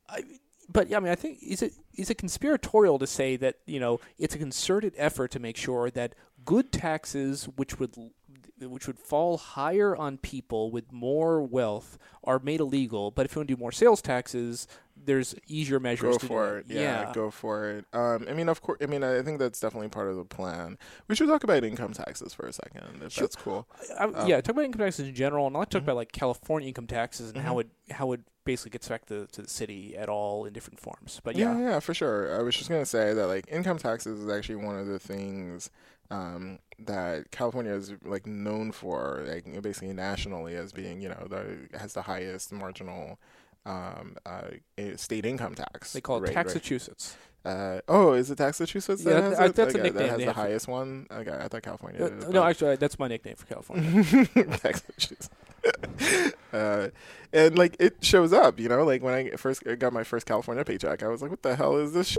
[0.08, 0.22] I,
[0.68, 3.80] but yeah, I mean, I think is it is it conspiratorial to say that you
[3.80, 7.94] know it's a concerted effort to make sure that good taxes, which would
[8.62, 13.10] which would fall higher on people with more wealth, are made illegal.
[13.10, 14.66] But if you want to do more sales taxes,
[15.02, 17.84] there's easier measures Go to for do it, yeah, Go for it.
[17.94, 18.78] Um, I mean, of course.
[18.82, 20.76] I mean, I think that's definitely part of the plan.
[21.08, 23.22] We should talk about income taxes for a second, if Sure.
[23.22, 23.66] that's cool.
[23.98, 25.84] I, Um, yeah, talk about income taxes in general, and to talk Mhm.
[25.84, 27.60] about like California income taxes and how Mhm.
[27.60, 31.20] it how it basically gets back to, to the city at all in different forms.
[31.24, 32.38] But yeah, yeah, yeah, for sure.
[32.38, 35.70] I was just gonna say that like income taxes is actually one of the things
[36.10, 41.78] um, that California is like known for, like basically nationally as being you know the
[41.78, 43.18] has the highest marginal
[43.66, 44.42] um, uh,
[44.78, 45.92] eh, state income tax.
[45.92, 46.46] they call it rate, right?
[46.46, 47.16] Taxachusetts.
[47.44, 49.02] Uh, oh, is it Massachusetts?
[49.02, 51.06] Yeah, that that- has that's a nickname That has the highest one.
[51.10, 52.04] Okay, I thought California.
[52.04, 54.04] Uh, did, no, actually, that's my nickname for California.
[54.34, 55.30] Massachusetts.
[56.52, 56.88] uh,
[57.32, 60.64] and like it shows up, you know, like when I first got my first California
[60.64, 62.16] paycheck, I was like, "What the hell is this?"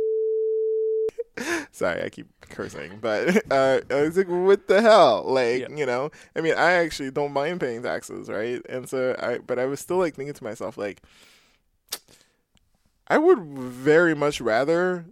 [1.71, 5.67] Sorry, I keep cursing, but uh, I was like, "What the hell?" Like, Yeah.
[5.75, 8.61] you know, I mean, I actually don't mind paying taxes, right?
[8.69, 11.01] And so, I, but I was still like thinking to myself, like,
[13.07, 15.05] I would very much rather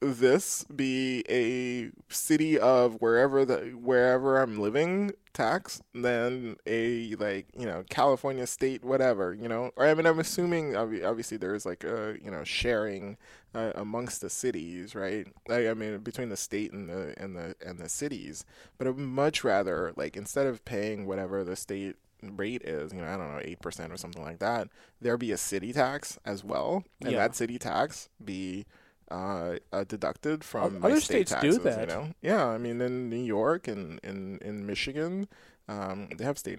[0.00, 7.66] this be a city of wherever the wherever I'm living tax than a like you
[7.66, 9.70] know California state whatever you know?
[9.76, 13.16] Or I mean I'm assuming obviously there's like a you know sharing
[13.54, 15.26] uh, amongst the cities right?
[15.48, 18.44] I, I mean between the state and the and the and the cities.
[18.76, 23.00] But I would much rather like instead of paying whatever the state rate is you
[23.00, 24.68] know I don't know eight percent or something like that
[25.00, 26.84] there be a city tax as well.
[27.02, 27.18] And Yeah.
[27.18, 28.66] that city tax be
[29.10, 31.88] uh, uh, deducted from Other state states do that.
[31.88, 32.46] You know, yeah.
[32.46, 35.28] I mean, in New York and in in Michigan,
[35.68, 36.42] um, they have.
[36.42, 36.52] They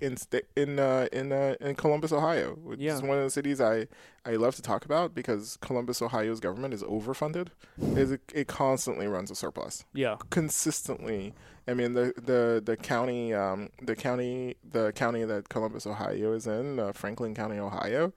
[0.00, 0.16] in
[0.56, 2.94] in uh, in uh, in Columbus, Ohio, which Yeah.
[2.94, 3.88] is one of the cities I
[4.26, 7.48] I love to talk about because Columbus, Ohio's government is overfunded.
[7.80, 10.16] It, it constantly runs a surplus Yeah.
[10.30, 11.34] consistently.
[11.68, 16.46] I mean, the the the county, um, the county, the county that Columbus, Ohio, is
[16.46, 18.12] in, uh, Franklin County, Ohio,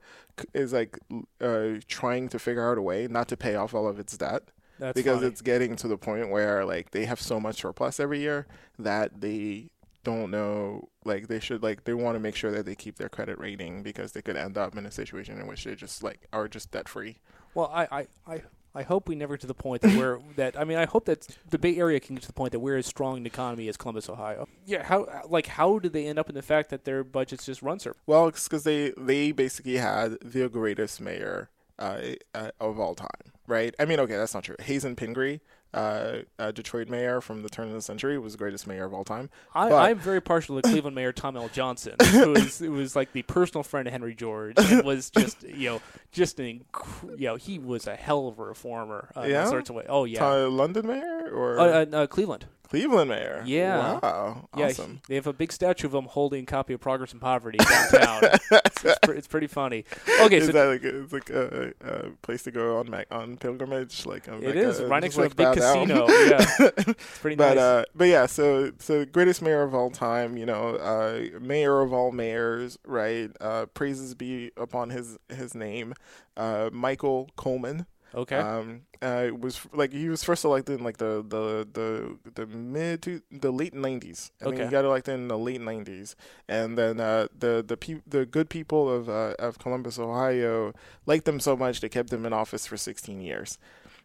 [0.54, 0.98] is like
[1.40, 4.42] uh, trying to figure out a way not to pay off all of its debt
[4.78, 5.28] That's because funny.
[5.28, 8.46] it's getting to the point where like they have so much surplus every year
[8.78, 9.70] that they
[10.02, 13.08] don't know like they should like they want to make sure that they keep their
[13.08, 16.20] credit rating because they could end up in a situation in which they just like
[16.32, 17.18] are just debt free.
[17.54, 18.42] Well, I, I, I,
[18.74, 20.58] I hope we never get to the point that we're that.
[20.58, 22.76] I mean, I hope that the Bay Area can get to the point that we're
[22.76, 24.46] as strong an economy as Columbus, Ohio.
[24.64, 24.84] Yeah.
[24.84, 27.78] How like how did they end up in the fact that their budgets just run
[27.78, 28.02] surplus?
[28.06, 32.00] Well, it's because they they basically had the greatest mayor uh,
[32.34, 33.74] uh, of all time, right?
[33.78, 34.56] I mean, okay, that's not true.
[34.60, 35.40] Hazen Pingree,
[35.72, 38.92] uh, uh, Detroit mayor from the turn of the century, was the greatest mayor of
[38.94, 39.30] all time.
[39.54, 41.48] I, I'm very partial to Cleveland Mayor Tom L.
[41.48, 45.42] Johnson, who is who was like the personal friend of Henry George, and was just
[45.44, 49.20] you know just an inc- you know he was a hell of a reformer uh,
[49.22, 49.44] in Yeah?
[49.44, 49.86] all sorts of ways.
[49.88, 52.46] Oh yeah, Uh, London mayor or uh, uh, uh, Cleveland.
[52.70, 53.42] Cleveland mayor?
[53.44, 53.98] Yeah.
[53.98, 54.48] Wow.
[54.56, 55.00] Yeah, Awesome.
[55.08, 58.20] they have a big statue of him holding a copy of Progress and Poverty downtown.
[58.52, 59.84] it's, it's, pre- it's pretty funny.
[60.20, 63.08] Okay, is so that like a, it's like a, a place to go on Mac,
[63.10, 64.06] on pilgrimage?
[64.06, 66.08] Like um, it like is a, right next to a like big casino.
[66.08, 66.46] Yeah,
[66.76, 67.58] it's pretty but nice.
[67.58, 71.92] uh, but yeah, so so greatest mayor of all time, you know, uh, mayor of
[71.92, 73.30] all mayors, right?
[73.40, 75.92] Uh, praises be upon his his name,
[76.36, 77.86] uh, Michael Coleman.
[78.14, 82.46] Okay, Um, uh, was like he was first elected in like the the the the
[82.46, 84.30] mid to the late nineties.
[84.40, 84.64] I mean, Okay.
[84.64, 86.16] he got elected in the late nineties,
[86.48, 90.72] and then uh, the the pe- the good people of uh, of Columbus, Ohio,
[91.06, 93.58] liked him so much they kept him in office for sixteen years.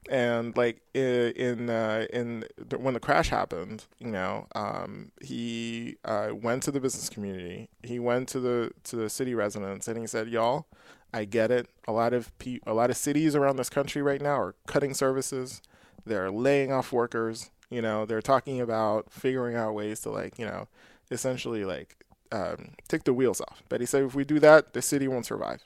[0.07, 6.29] And like in uh, in the, when the crash happened, you know, um, he uh,
[6.31, 7.69] went to the business community.
[7.81, 10.67] He went to the to the city residents, and he said, "Y'all,
[11.15, 11.67] I get it.
[11.87, 14.93] A lot of pe- a lot of cities around this country right now are cutting
[14.93, 15.61] services.
[16.05, 17.49] They're laying off workers.
[17.69, 20.67] You know, they're talking about figuring out ways to like, you know,
[21.09, 23.63] essentially like um, take the wheels off.
[23.69, 25.65] But he said, if we do that, the city won't survive.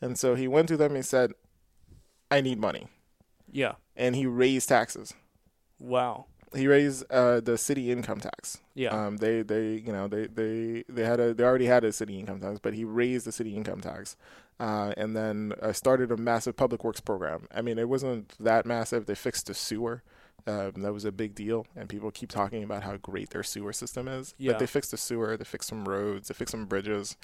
[0.00, 0.90] And so he went to them.
[0.90, 1.32] and He said,
[2.30, 2.88] I need money,
[3.50, 3.74] yeah.
[3.96, 5.14] and he raised taxes.
[5.80, 6.26] Wow.
[6.54, 8.58] He raised uh, the city income tax.
[8.74, 8.90] Yeah.
[8.90, 12.18] Um, they, they, you know, they, they, they had a, they already had a city
[12.18, 14.16] income tax, but he raised the city income tax,
[14.60, 17.46] uh, and then I started a massive public works program.
[17.54, 19.06] I mean, it wasn't that massive.
[19.06, 20.02] They fixed the sewer.
[20.46, 23.72] Um, that was a big deal, and people keep talking about how great their sewer
[23.72, 24.34] system is.
[24.38, 24.52] Yeah.
[24.52, 27.16] But they fixed the sewer, they fixed some roads, they fixed some bridges,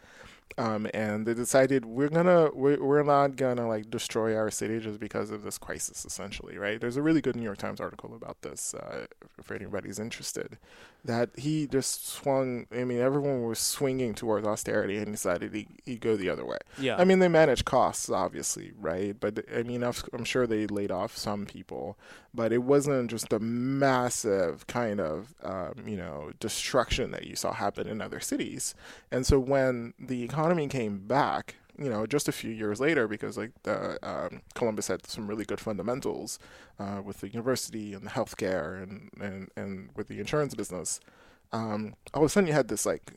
[0.57, 5.01] um, and they decided we're gonna we're, we're not gonna like destroy our city just
[5.01, 6.05] because of this crisis.
[6.05, 6.81] Essentially, right?
[6.81, 9.07] There's a really good New York Times article about this uh,
[9.43, 10.59] for anybody's interested.
[11.05, 12.67] That he just swung.
[12.73, 16.59] I mean, everyone was swinging towards austerity, and decided he he'd go the other way.
[16.79, 16.97] yeah.
[16.97, 19.19] I mean, they manage costs, obviously, right?
[19.19, 21.99] But I mean, I'm sure they laid off some people,
[22.35, 27.53] but it wasn't just a massive kind of, um, you know, destruction that you saw
[27.53, 28.75] happen in other cities.
[29.13, 33.39] And so when the economy came back, you know, just a few years later, because
[33.39, 36.39] like the um, Columbus had some really good fundamentals
[36.79, 41.01] uh, with the university and the healthcare and and and with the insurance business,
[41.53, 43.13] um, all of a sudden you had this like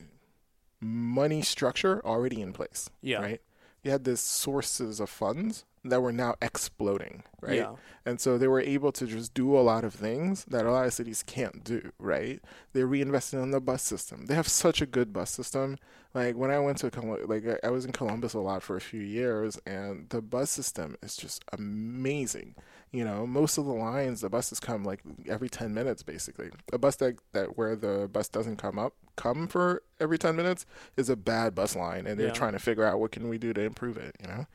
[0.80, 3.18] money structure already in place yeah.
[3.18, 3.40] right?
[3.82, 7.56] You had these sources of funds that were now exploding, right?
[7.56, 7.74] Yeah.
[8.04, 10.86] And so they were able to just do a lot of things that a lot
[10.86, 12.40] of cities can't do, right?
[12.72, 14.26] They reinvested in the bus system.
[14.26, 15.76] They have such a good bus system.
[16.14, 18.80] Like when I went to Col- like I- was in Columbus a lot for a
[18.80, 22.54] few years, and the bus system is just amazing.
[22.90, 26.48] You know, most of the lines, the buses come like every ten minutes, basically.
[26.72, 30.64] A bus that that where the bus doesn't come up, come for every ten minutes,
[30.96, 32.32] is a bad bus line, and they're Yeah.
[32.32, 34.16] trying to figure out what can we do to improve it.
[34.22, 34.46] You know,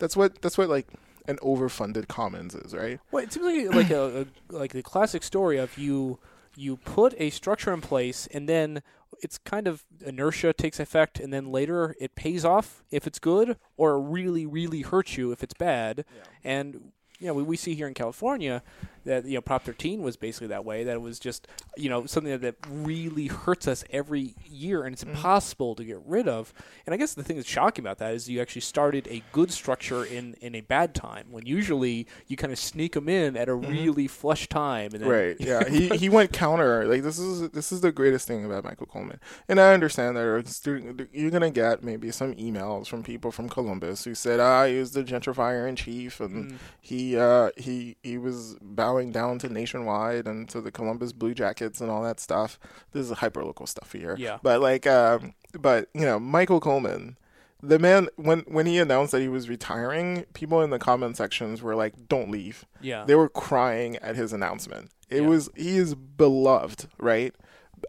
[0.00, 0.88] that's what that's what like
[1.28, 2.98] an overfunded commons is, right?
[3.10, 6.18] Well, it seems like like a, a like the classic story of you
[6.56, 8.82] you put a structure in place and then
[9.22, 13.56] it's kind of inertia takes effect and then later it pays off if it's good
[13.76, 16.22] or really really hurts you if it's bad yeah.
[16.42, 18.62] and you know we, we see here in California
[19.04, 22.06] that you know Prop 13 was basically that way that it was just you know
[22.06, 26.52] something that, that really hurts us every year and it's impossible to get rid of
[26.86, 29.50] and I guess the thing that's shocking about that is you actually started a good
[29.52, 33.48] structure in in a bad time when usually you kind of sneak them in at
[33.48, 35.36] a really flush time and then Right.
[35.40, 35.68] Yeah.
[35.68, 36.86] he he went counter.
[36.86, 39.18] Like this is this is the greatest thing about Michael Coleman.
[39.48, 44.14] And I understand that you're gonna get maybe some emails from people from Columbus who
[44.14, 46.56] said, "Ah, he was the gentrifier in chief, and Mm.
[46.80, 48.56] he uh he he was
[48.90, 52.58] bowing down to Nationwide and to the Columbus Blue Jackets and all that stuff."
[52.92, 54.16] This is hyper local stuff here.
[54.18, 54.38] Yeah.
[54.42, 57.16] But like, um, but you know, Michael Coleman.
[57.62, 61.60] The man, when when he announced that he was retiring, people in the comment sections
[61.60, 64.90] were like, "Don't leave." yeah They were crying at his announcement.
[65.10, 65.28] It Yeah.
[65.28, 67.34] was he is beloved, right?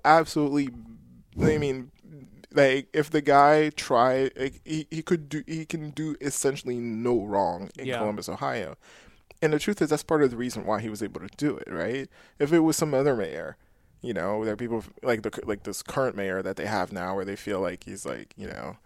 [0.03, 0.69] Absolutely.
[1.41, 1.91] I mean,
[2.53, 7.23] like if the guy tried, like, he he could do he can do essentially no
[7.23, 7.99] wrong in Yeah.
[7.99, 8.75] Columbus, Ohio.
[9.41, 11.57] And the truth is, that's part of the reason why he was able to do
[11.57, 12.07] it, right?
[12.39, 13.57] If it was some other mayor,
[14.01, 17.15] you know, there are people like the like this current mayor that they have now,
[17.15, 18.77] where they feel like he's like, you know,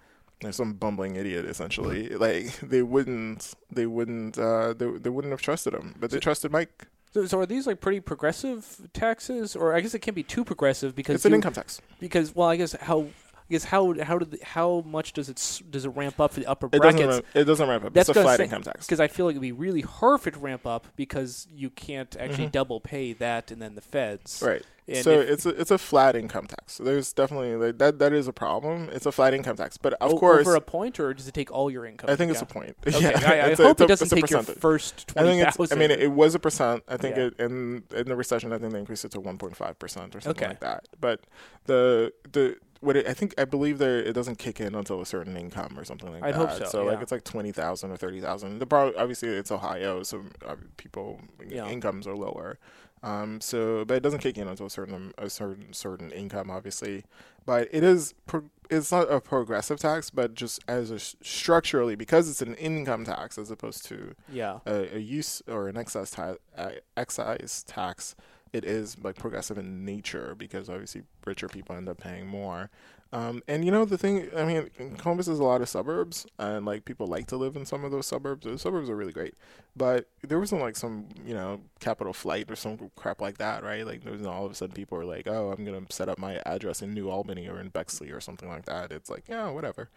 [0.41, 2.09] there's some bumbling idiot essentially.
[2.09, 6.51] Like they wouldn't, they wouldn't, uh, they, they wouldn't have trusted him, but they trusted
[6.51, 6.87] Mike.
[7.13, 10.43] so, so are these like pretty progressive taxes or I guess it can't be too
[10.43, 11.81] progressive because It's an you- income tax.
[11.99, 13.07] because well I guess how
[13.49, 16.39] I guess how how did the, how much does it does it ramp up for
[16.39, 16.81] the upper It doesn't.
[16.97, 17.93] brackets Ramp, it doesn't ramp up.
[17.93, 18.87] That's it's a flat income tax.
[18.87, 21.69] because I feel like it'd be really hard for it to ramp up because you
[21.69, 22.51] can't actually Mhm.
[22.53, 24.63] double pay that and then the feds Right.
[24.87, 26.73] And so if- it's a it's a flat income tax.
[26.73, 28.89] So there's definitely like, that that is a problem.
[28.91, 31.33] It's a flat income tax, but of O- course, over a point or does it
[31.35, 32.09] take all your income?
[32.09, 32.47] I think it's Yeah.
[32.49, 32.77] a point.
[32.87, 35.71] Okay, yeah, I, I a- hope a- it doesn't take your first I think it's.
[35.71, 36.83] I mean, it, was a percent.
[36.87, 37.23] I think Yeah.
[37.25, 40.43] it, in in the recession, I think they increased it to 1.5 percent or something
[40.43, 40.49] Okay.
[40.49, 40.87] like that.
[40.99, 41.21] But
[41.65, 45.05] the the what it, I think I believe there it doesn't kick in until a
[45.05, 46.27] certain income or something like that.
[46.27, 46.49] I'd that.
[46.49, 48.59] hope so, So like it's like twenty thousand or thirty thousand.
[48.59, 51.67] The pro- obviously it's Ohio, so uh, people Yeah.
[51.69, 52.57] incomes are lower.
[53.03, 57.03] Um, so but it doesn't kick in until a certain a certain certain income, obviously.
[57.45, 61.95] But it is pro- it's not a progressive tax, but just as a s- structurally
[61.95, 64.59] because it's an income tax as opposed to yeah.
[64.65, 68.15] a, a use or an excess ta- uh, excise tax,
[68.55, 72.69] it is like progressive in nature because obviously richer people end up paying more.
[73.13, 76.65] Um, and you know the thing, I mean, Columbus has a lot of suburbs, and
[76.65, 78.45] like people like to live in some of those suburbs.
[78.45, 79.35] Those suburbs are really great,
[79.75, 83.85] but there wasn't like some you know capital flight or some crap like that, right?
[83.85, 86.17] Like there was all of a sudden people were like, oh, I'm gonna set up
[86.17, 88.91] my address in New Albany or in Bexley or something like that.
[88.91, 89.89] It's like yeah, whatever.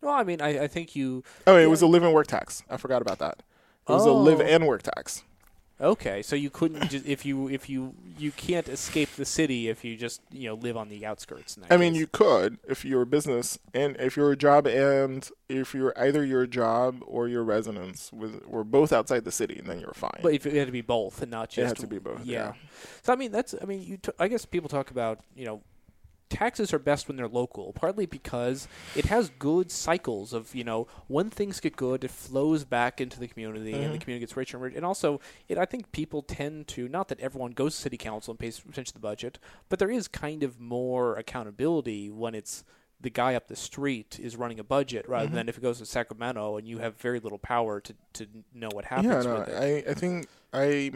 [0.00, 1.66] Well, I mean, I, I think you Oh, it Yeah.
[1.68, 2.62] was a live and work tax.
[2.70, 3.42] I forgot about that.
[3.88, 4.44] It was a live Oh.
[4.44, 5.24] and work tax.
[5.82, 6.22] Okay.
[6.22, 9.96] So you couldn't just if you if you you can't escape the city if you
[9.96, 11.58] just you know live on the outskirts.
[11.70, 15.92] I mean, you could if you're a business and if your job and if you're
[15.96, 20.20] either your job or your residence was were both outside the city, then you're fine.
[20.22, 22.24] But if it had to be both and not just it had to be both.
[22.24, 22.38] Yeah.
[22.42, 22.52] Yeah.
[23.02, 23.96] So I mean, that's I mean, you.
[23.96, 25.62] T- I guess people talk about you know,
[26.32, 28.66] taxes are best when they're local, partly because
[28.96, 33.20] it has good cycles of you know when things get good, it flows back into
[33.20, 34.00] the community, and the Mhm.
[34.00, 34.76] community gets richer and richer.
[34.76, 38.32] And also, it I think people tend to not that everyone goes to city council
[38.32, 42.64] and pays attention to the budget, but there is kind of more accountability when it's
[43.00, 45.32] the guy up the street is running a budget rather Mhm.
[45.34, 48.68] than if it goes to Sacramento and you have very little power to, to know
[48.72, 49.54] what happens Yeah, no, with it.
[49.86, 50.92] I I think I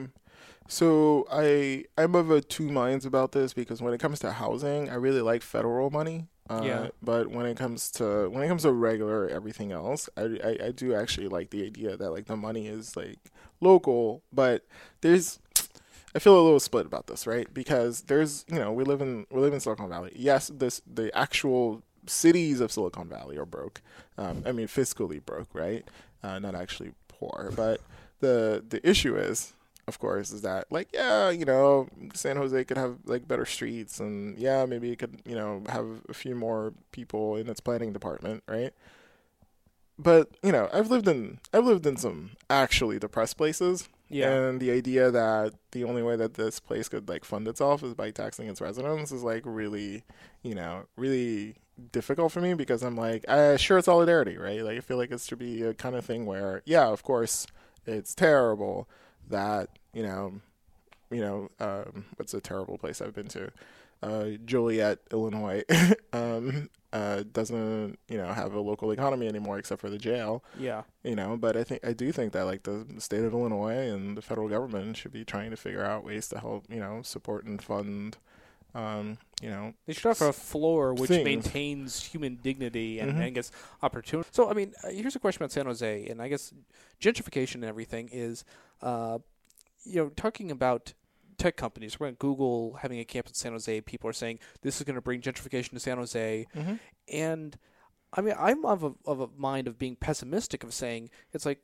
[0.69, 4.89] so I I'm of a two minds about this because when it comes to housing,
[4.91, 6.27] I really like federal money.
[6.49, 6.89] Uh, Yeah.
[7.03, 10.71] But when it comes to when it comes to regular everything else, I, I I
[10.73, 13.19] do actually like the idea that like the money is like
[13.61, 14.65] local, but
[15.01, 15.39] there's
[16.15, 17.53] I feel a little split about this, right?
[17.53, 20.13] Because there's, you know, we live in we live in Silicon Valley.
[20.17, 23.83] Yes, this the actual cities of Silicon Valley are broke.
[24.17, 25.85] Um, I mean, fiscally broke, right?
[26.23, 27.53] Uh, not actually poor.
[27.55, 27.81] But
[28.21, 29.53] the the issue is,
[29.89, 34.01] of course, is that like, yeah, you know, San Jose could have like better streets,
[34.01, 37.93] and yeah, maybe it could, you know, have a few more people in its planning
[37.93, 38.73] department, right?
[39.99, 44.31] But you know, I've lived in I've lived in some actually depressed places, yeah.
[44.31, 47.95] and the idea that the only way that this place could like fund itself is
[47.95, 50.03] by taxing its residents is like really,
[50.43, 51.55] you know, really
[51.93, 54.63] difficult for me because I'm like, uh, sure, it's solidarity, right?
[54.63, 57.47] Like I feel like it should be a kind of thing where, yeah, of course,
[57.87, 58.89] it's terrible
[59.29, 60.35] that you know,
[61.11, 63.51] you know, um, what's a terrible place I've been to?
[64.03, 65.63] uh, Joliet, Illinois,
[66.13, 70.45] um, uh, doesn't you know have a local economy anymore except for the jail.
[70.59, 70.83] Yeah.
[71.03, 74.15] You know, but I think I do think that like the state of Illinois and
[74.17, 77.47] the federal government should be trying to figure out ways to help you know support
[77.47, 78.19] and fund.
[78.75, 81.25] Um, you know, They should have a floor which Things.
[81.25, 83.25] maintains human dignity and, Mhm.
[83.29, 83.51] and gets
[83.83, 84.29] opportunity.
[84.33, 86.53] So, I mean, uh, here's a question about San Jose, and I guess
[87.01, 88.45] gentrification and everything is,
[88.83, 89.19] uh,
[89.85, 90.95] you know, talking about
[91.39, 92.01] tech companies.
[92.01, 93.81] We're at Google having a campus in San Jose.
[93.83, 96.47] People are saying this is going to bring gentrification to San Jose,
[97.13, 97.59] and
[98.13, 101.61] I mean, I'm of a, of a mind of being pessimistic of saying it's like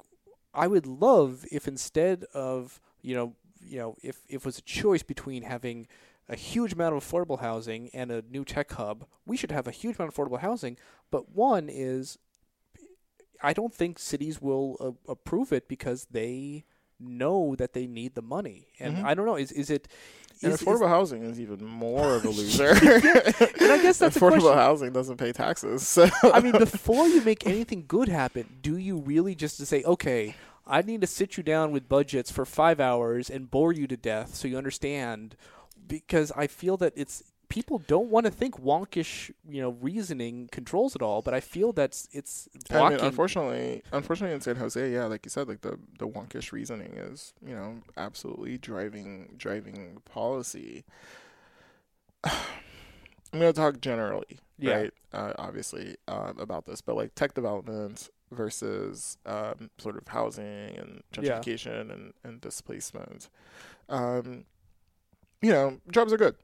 [0.55, 3.35] I would love if instead of you know
[3.65, 5.87] you know if if it was a choice between having
[6.29, 9.73] a huge amount of affordable housing and a new tech hub, we should have a
[9.73, 10.77] huge amount of affordable housing.
[11.11, 12.17] But one is,
[13.43, 16.65] I don't think cities will uh, approve it because they
[17.03, 19.05] know that they need the money, and Mhm.
[19.05, 19.37] I don't know.
[19.37, 19.89] Is is it?
[20.43, 22.71] and is- is- affordable housing is even more of a loser.
[22.71, 25.87] and I guess that's affordable housing doesn't pay taxes.
[25.87, 29.83] So I mean, before you make anything good happen, do you really just to say,
[29.85, 30.35] okay,
[30.67, 33.97] I need to sit you down with budgets for five hours and bore you to
[33.97, 35.37] death so you understand?
[35.87, 37.23] Because I feel that it's
[37.53, 41.21] people don't want to think wonkish, you know, reasoning controls it all.
[41.21, 45.31] But I feel that's it's I mean, unfortunately, unfortunately in San Jose, yeah, like you
[45.31, 50.85] said, like the the wonkish reasoning is, you know, absolutely driving driving policy.
[52.25, 54.75] I'm gonna talk generally, Yeah.
[54.77, 54.95] right?
[55.13, 60.45] Uh, obviously, um, about this, but like tech development versus um, sort of housing
[60.79, 61.39] and Yeah.
[61.39, 63.29] gentrification and, and displacement.
[63.91, 64.45] Um,
[65.43, 66.37] you know, jobs are good,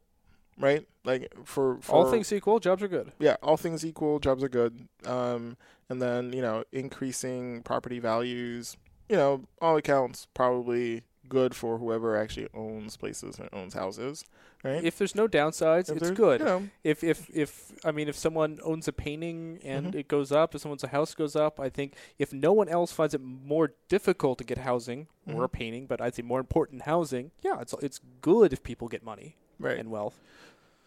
[0.58, 0.86] right?
[1.04, 3.12] Like for, for all things equal, jobs are good.
[3.18, 4.88] yeah, all things equal, jobs are good.
[5.06, 5.56] Um,
[5.88, 8.76] and then you know, increasing property values,
[9.08, 14.24] you know, all accounts probably good for whoever actually owns places and owns houses,
[14.64, 14.82] right?
[14.82, 16.40] If there's no downsides, If it's good.
[16.40, 19.94] You know, if if if I mean if someone owns a painting and Mhm.
[20.00, 22.92] it goes up, if someone's a house goes up, I think if no one else
[22.92, 26.82] finds it more difficult to get housing or a painting, but I'd say more important
[26.82, 29.78] housing, yeah, it's it's good if people get money right?
[29.78, 30.18] and wealth.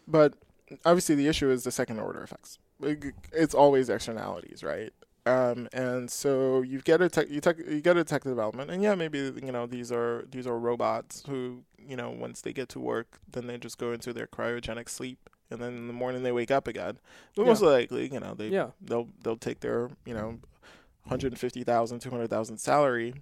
[0.08, 0.34] But
[0.86, 2.58] obviously, the issue is the second order effects.
[3.32, 4.92] It's always externalities, right?
[5.28, 8.82] Um, and so you get a tech, you tech, you get a tech development, and
[8.82, 12.70] yeah, maybe you know these are these are robots who you know once they get
[12.70, 16.24] to work, then they just go into their cryogenic sleep, and then in the morning
[16.24, 16.98] they wake up again.
[17.36, 17.50] But Yeah.
[17.50, 18.72] most likely, you know, they Yeah.
[18.82, 20.40] they'll they'll take their you know,
[21.04, 23.14] 150,000, 200,000 salary,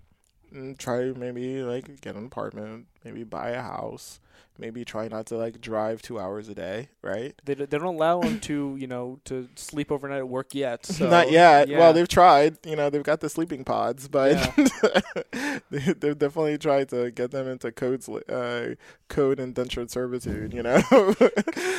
[0.78, 4.20] try maybe like get an apartment, maybe buy a house,
[4.60, 7.34] maybe try not to like drive two hours a day, right?
[7.45, 10.86] They they don't allow them to you know to sleep overnight at work yet.
[10.86, 11.68] So, Not yet.
[11.68, 11.80] yeah.
[11.80, 12.58] Well, they've tried.
[12.66, 14.34] You know, they've got the sleeping pods, but
[15.72, 18.76] they, they've definitely tried to get them into codes, uh,
[19.08, 20.54] code indentured servitude.
[20.54, 20.82] You know,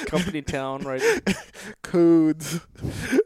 [0.06, 1.02] company town right.
[1.82, 2.60] codes.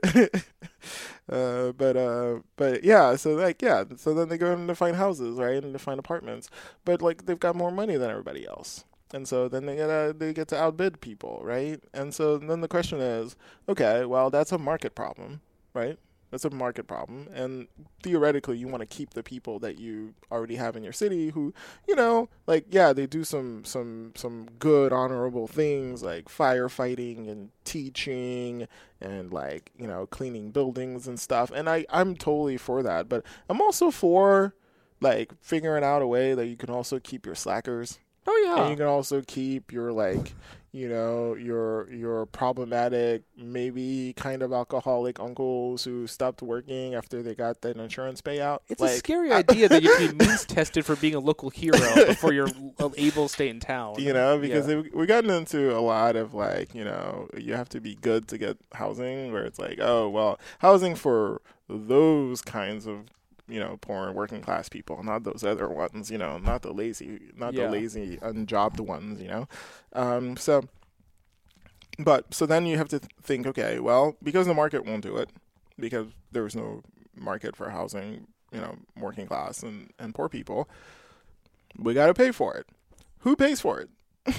[1.30, 3.16] uh, but uh, but yeah.
[3.16, 3.84] So like yeah.
[3.96, 6.50] So then they go in to find houses, right, and to find apartments.
[6.84, 8.84] But like they've got more money than everybody else.
[9.12, 11.80] And so then they get to, they get to outbid people, right?
[11.92, 13.36] And so then the question is,
[13.68, 15.40] okay, well that's a market problem,
[15.72, 15.98] right?
[16.34, 17.68] That's a market problem, and
[18.02, 21.54] theoretically, you want to keep the people that you already have in your city, who,
[21.86, 27.50] you know, like yeah, they do some some some good, honorable things like firefighting and
[27.62, 28.66] teaching
[29.00, 31.52] and like you know cleaning buildings and stuff.
[31.54, 34.56] And I I'm totally for that, but I'm also for
[35.00, 38.62] like figuring out a way that you can also keep your slackers Oh yeah.
[38.62, 40.34] and you can also keep your like
[40.74, 47.32] you know your your problematic maybe kind of alcoholic uncles who stopped working after they
[47.32, 50.44] got that insurance payout It's like, a scary idea that you have to be means
[50.44, 52.50] tested for being a local hero before you're
[52.96, 53.94] able to stay in town.
[53.98, 54.82] you know because Yeah.
[54.82, 58.26] they, we gotten into a lot of like you know you have to be good
[58.28, 63.04] to get housing where it's like oh well housing for those kinds of
[63.48, 66.72] you know poor and working class people not those other ones you know not the
[66.72, 67.66] lazy not Yeah.
[67.66, 69.48] the lazy unjobbed ones you know?
[69.92, 70.62] Um so
[71.98, 75.16] but so then you have to th- think okay well because the market won't do
[75.16, 75.30] it
[75.78, 76.82] because there's no
[77.16, 80.68] market for housing you know working class and and poor people
[81.78, 82.66] we got to pay for it.
[83.20, 83.90] Who pays for it?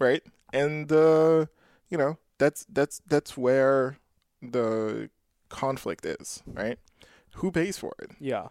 [0.00, 0.22] Right?
[0.52, 1.46] And uh
[1.88, 3.96] you know that's that's that's where
[4.42, 5.10] the
[5.50, 6.78] conflict is right
[7.40, 8.48] who pays for it yeah.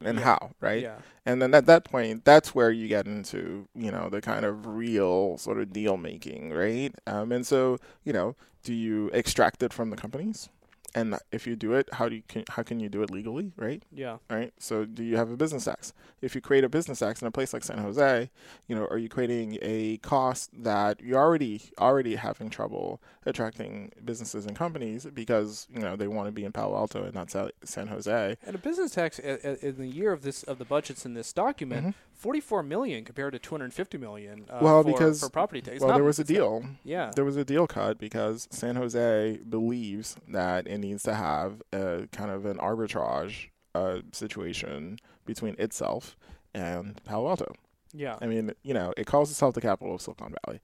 [0.00, 0.24] and Yeah.
[0.24, 0.98] how right Yeah.
[1.26, 4.66] and then at that point that's where you get into you know the kind of
[4.66, 9.72] real sort of deal making right um and so you know do you extract it
[9.72, 10.48] from the companies
[10.94, 13.52] and if you do it, how do you can, how can you do it legally,
[13.56, 13.82] right?
[13.92, 14.18] Yeah.
[14.30, 14.52] Right.
[14.58, 15.92] So do you have a business tax?
[16.20, 18.30] If you create a business tax in a place like San Jose,
[18.68, 24.46] you know, are you creating a cost that you're already already having trouble attracting businesses
[24.46, 27.30] and companies because you know they want to be in Palo Alto and not
[27.64, 28.36] San Jose?
[28.46, 31.88] And a business tax in the year of this of the budgets in this document,
[31.88, 31.94] Mhm.
[32.14, 34.46] 44 million compared to 250 million.
[34.48, 35.80] Uh, Well, for, because- for property tax.
[35.80, 36.64] well, Not- there was a not- deal.
[36.84, 37.10] Yeah.
[37.14, 42.08] There was a deal cut because San Jose believes that it needs to have a
[42.12, 46.16] kind of an arbitrage uh, situation between itself
[46.54, 47.54] and Palo Alto.
[47.92, 48.16] Yeah.
[48.20, 50.60] I mean, you know, it calls itself the capital of Silicon Valley.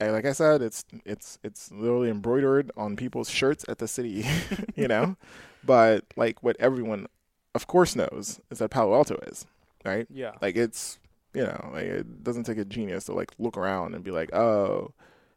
[0.00, 4.24] And like I said, it's it's it's literally embroidered on people's shirts at the city,
[4.74, 5.16] you know.
[5.64, 7.06] But like what everyone,
[7.54, 9.46] of course, knows is that Palo Alto is
[9.84, 10.06] right.
[10.10, 10.32] Yeah.
[10.40, 10.98] Like it's
[11.34, 14.34] you know, like it doesn't take a genius to like look around and be like,
[14.34, 14.92] oh,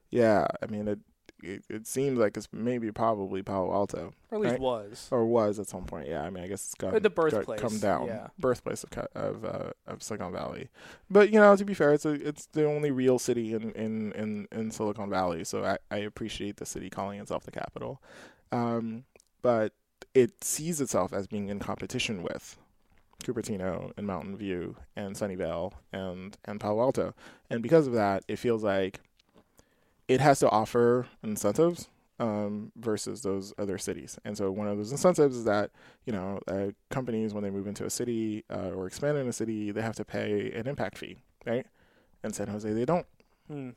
[0.10, 0.46] yeah.
[0.62, 1.00] I mean, it
[1.44, 4.60] it, it seems like it's maybe probably Palo Alto or at least right.
[4.62, 5.08] was.
[5.12, 6.08] or was at some point.
[6.08, 8.28] Yeah, I mean, I guess it's gone Uh, the got- birthplace, come down, yeah.
[8.40, 10.70] birthplace of of uh, of Silicon Valley.
[11.10, 14.12] But you know, to be fair, it's a, it's the only real city in in
[14.14, 15.44] in, in Silicon Valley.
[15.44, 18.02] So I, I appreciate the city calling itself the capital.
[18.52, 19.04] Um,
[19.42, 19.74] but
[20.14, 22.58] it sees itself as being in competition with
[23.26, 27.14] Cupertino and Mountain View and Sunnyvale and and Palo Alto,
[27.50, 29.00] and because of that, it feels like
[30.08, 34.18] it has to offer incentives um, versus those other cities.
[34.24, 35.72] And so one of those incentives is that
[36.06, 39.34] you know uh, companies when they move into a city uh, or expand in a
[39.34, 41.66] city, they have to pay an impact fee, right?
[42.24, 43.06] In San Jose, they don't.
[43.48, 43.70] Hmm.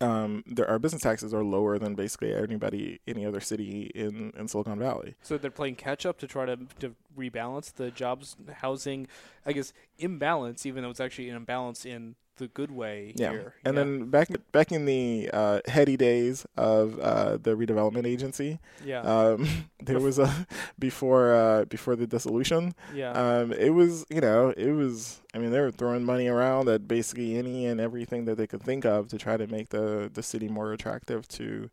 [0.00, 4.46] Um, there, our business taxes are lower than basically anybody, any other city in, in
[4.46, 5.16] Silicon Valley.
[5.22, 9.06] So they're playing catch up to try to to rebalance the jobs housing,
[9.44, 13.54] I guess imbalance, even though it's actually an imbalance in the good way Yeah, here.
[13.64, 13.82] and yeah.
[13.82, 19.48] then back back in the uh, heady days of uh, the redevelopment agency, yeah, um,
[19.82, 20.46] there was a
[20.78, 22.74] before uh, before the dissolution.
[22.94, 25.20] yeah, Um, it was, you know, it was.
[25.34, 28.62] I mean, they were throwing money around at basically any and everything that they could
[28.62, 31.70] think of to try to make the the city more attractive to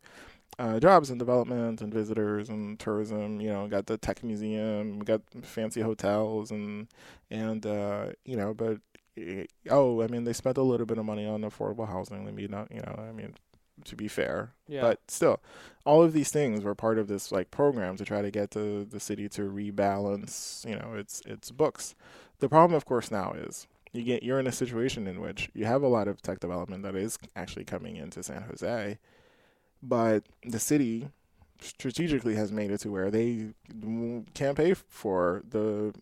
[0.58, 3.40] uh, jobs and development and visitors and tourism.
[3.40, 6.88] You know, got the tech museum, got fancy hotels and
[7.30, 8.78] and uh, you know, but
[9.16, 12.26] eh, oh, I mean, they spent a little bit of money on affordable housing.
[12.26, 13.34] I mean, not, you know, I mean,
[13.84, 14.80] to be fair, yeah.
[14.80, 15.40] but still,
[15.84, 18.86] all of these things were part of this like program to try to get the
[18.88, 21.94] the city to rebalance, you know, its its books.
[22.38, 25.64] The problem, of course, now is you get you're in a situation in which you
[25.64, 28.98] have a lot of tech development that is actually coming into San Jose,
[29.82, 31.08] but the city
[31.60, 33.48] strategically has made it to where they
[34.34, 35.94] can't pay for the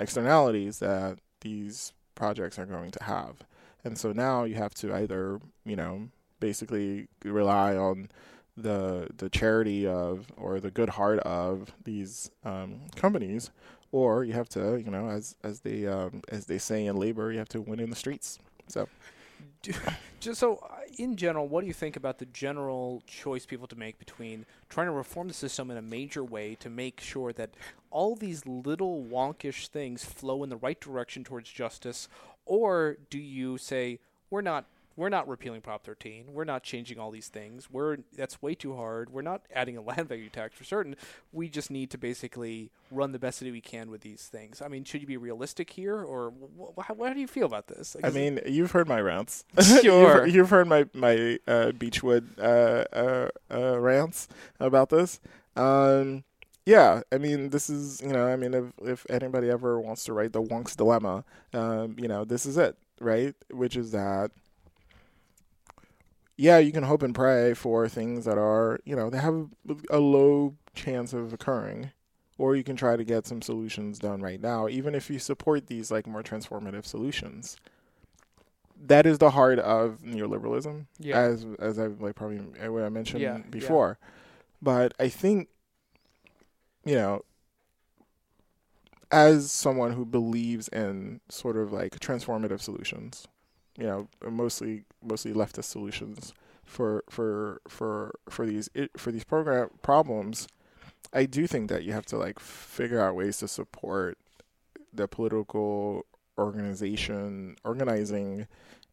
[0.00, 3.36] externalities that these projects are going to have.
[3.84, 6.08] And so now you have to either, you know,
[6.40, 8.10] basically rely on
[8.56, 13.50] the the charity of or the good heart of these um, companies,
[13.92, 17.30] or you have to, you know, as as they um, as they say in labor,
[17.30, 18.38] you have to win in the streets.
[18.66, 18.88] So
[20.20, 20.64] Just so,
[20.98, 24.88] in general, what do you think about the general choice people to make between trying
[24.88, 27.50] to reform the system in a major way to make sure that
[27.90, 32.08] all these little wonkish things flow in the right direction towards justice,
[32.44, 34.66] or do you say we're not
[34.98, 38.74] we're not repealing Prop 13, we're not changing all these things, we're that's way too
[38.74, 40.96] hard, we're not adding a land value tax for certain,
[41.32, 44.60] we just need to basically run the best that we can with these things.
[44.60, 47.46] I mean, should you be realistic here, or wh- wh- how, how do you feel
[47.46, 47.94] about this?
[47.94, 49.44] Like, I mean, you've heard my rants.
[49.82, 50.26] Sure.
[50.26, 54.26] you've, you've heard my my uh, Beechwood uh, uh, uh, rants
[54.58, 55.20] about this.
[55.54, 56.24] Um,
[56.66, 60.12] yeah, I mean, this is you know, I mean, if if anybody ever wants to
[60.12, 61.24] write the Wonk's dilemma,
[61.54, 63.34] um, you know, this is it, right?
[63.50, 64.32] Which is that.
[66.40, 69.48] Yeah, you can hope and pray for things that are, you know, they have
[69.90, 71.90] a low chance of occurring,
[72.38, 75.66] or you can try to get some solutions done right now, even if you support
[75.66, 77.56] these like more transformative solutions
[78.86, 81.18] that is the heart of neoliberalism, Yeah.
[81.18, 83.42] as as I've like probably uh, what I mentioned Yeah, yeah.
[83.50, 83.98] before.
[84.62, 85.48] But I think,
[86.84, 87.22] you know,
[89.10, 93.26] as someone who believes in sort of like transformative solutions,
[93.78, 100.48] you know, mostly mostly leftist solutions for for for for these for these program problems,
[101.12, 104.18] I do think that you have to like figure out ways to support
[104.92, 106.04] the political
[106.38, 108.46] organization organizing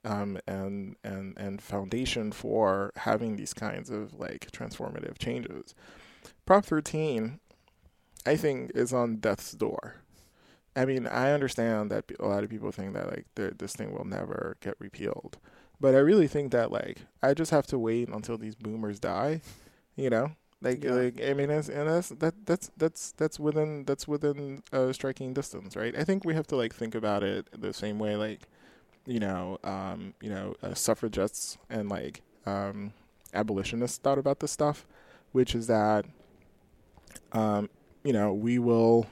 [0.05, 5.75] um, and and and foundation for having these kinds of like transformative changes.
[6.45, 7.39] Prop 13,
[8.25, 9.95] I think, is on death's door.
[10.75, 14.05] I mean, I understand that a lot of people think that like this thing will
[14.05, 15.37] never get repealed,
[15.79, 19.41] but I really think that like I just have to wait until these boomers die,
[19.95, 20.91] you know, Like, Yeah.
[20.91, 25.33] like I mean, that's, and that's that that's that's that's within that's within uh, striking
[25.33, 25.95] distance, right?
[25.97, 28.41] I think we have to like think about it the same way, like
[29.05, 32.93] you know, um, you know, uh, suffragettes and like um,
[33.33, 34.85] abolitionists thought about this stuff,
[35.33, 36.05] which is that,
[37.33, 37.69] um,
[38.03, 39.07] you know, we will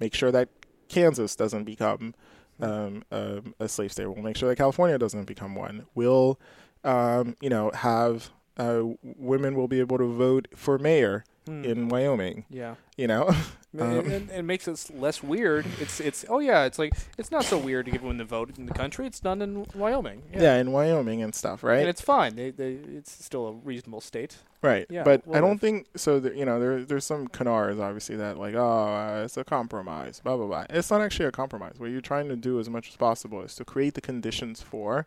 [0.00, 0.48] make sure that
[0.90, 2.14] Kansas doesn't become
[2.60, 4.06] um, um, a slave state.
[4.06, 5.86] We'll make sure that California doesn't become one.
[5.94, 6.38] We'll,
[6.84, 11.64] um, you know, have uh, women will be able to vote for mayor Hmm.
[11.64, 12.44] in Wyoming.
[12.50, 12.74] yeah.
[12.96, 13.34] You know,
[13.72, 15.64] And- Um, and, it makes it less weird.
[15.80, 18.58] It's it's oh yeah, it's like it's not so weird to give women the vote
[18.58, 19.06] in the country.
[19.06, 20.22] It's done in Wyoming.
[20.34, 20.56] yeah.
[20.56, 21.78] in Wyoming and stuff, right?
[21.78, 22.34] And it's fine.
[22.34, 24.38] They, they, it's still a reasonable state.
[24.60, 24.86] Right.
[24.90, 26.18] Yeah, but I don't think so.
[26.20, 30.20] That, you know, there there's some canards obviously that like, oh, uh, it's a compromise.
[30.20, 30.66] Blah blah blah.
[30.68, 31.74] It's not actually a compromise.
[31.78, 35.06] What you're trying to do as much as possible is to create the conditions for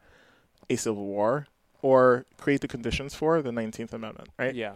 [0.70, 1.48] a civil war
[1.82, 4.56] or create the conditions for the 19th Amendment, right?
[4.56, 4.74] Yeah.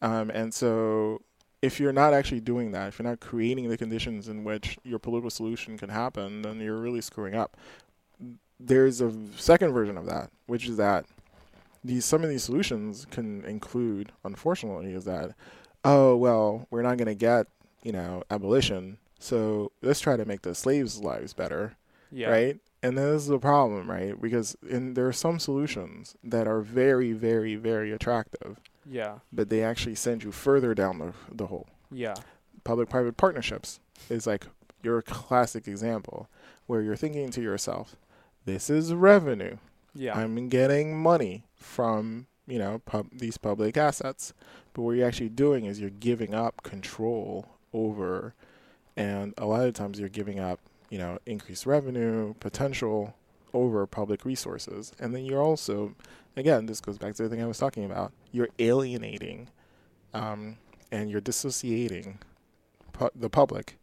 [0.00, 1.22] Um, and so
[1.62, 4.98] if you're not actually doing that, if you're not creating the conditions in which your
[4.98, 7.56] political solution can happen, then you're really screwing up.
[8.60, 11.04] There's a second version of that, which is that
[11.84, 15.34] these some of these solutions can include, unfortunately, is that
[15.84, 17.46] oh well, we're not going to get
[17.84, 21.76] you know abolition, so let's try to make the slaves' lives better,
[22.10, 22.30] Yeah.
[22.30, 22.56] right?
[22.82, 24.20] And this is the problem, right?
[24.20, 28.60] Because in, there are some solutions that are very, very, very attractive
[28.90, 29.18] Yeah.
[29.32, 31.66] but they actually send you further down the the hole.
[31.90, 32.14] Yeah.
[32.64, 33.80] Public-private partnerships
[34.10, 34.46] is like
[34.82, 36.28] your classic example
[36.66, 37.96] where you're thinking to yourself,
[38.44, 39.56] "This is revenue.
[39.94, 40.16] Yeah.
[40.18, 44.32] I'm getting money from you know pub- these public assets."
[44.74, 48.34] But what you're actually doing is you're giving up control over,
[48.96, 50.60] and a lot of times you're giving up
[50.90, 53.14] you know increased revenue potential
[53.54, 55.94] over public resources, and then you're also
[56.36, 58.12] again, this goes back to the thing I was talking about.
[58.32, 59.48] You're alienating
[60.14, 60.56] um,
[60.92, 62.18] and you're dissociating
[62.92, 63.78] pu- the public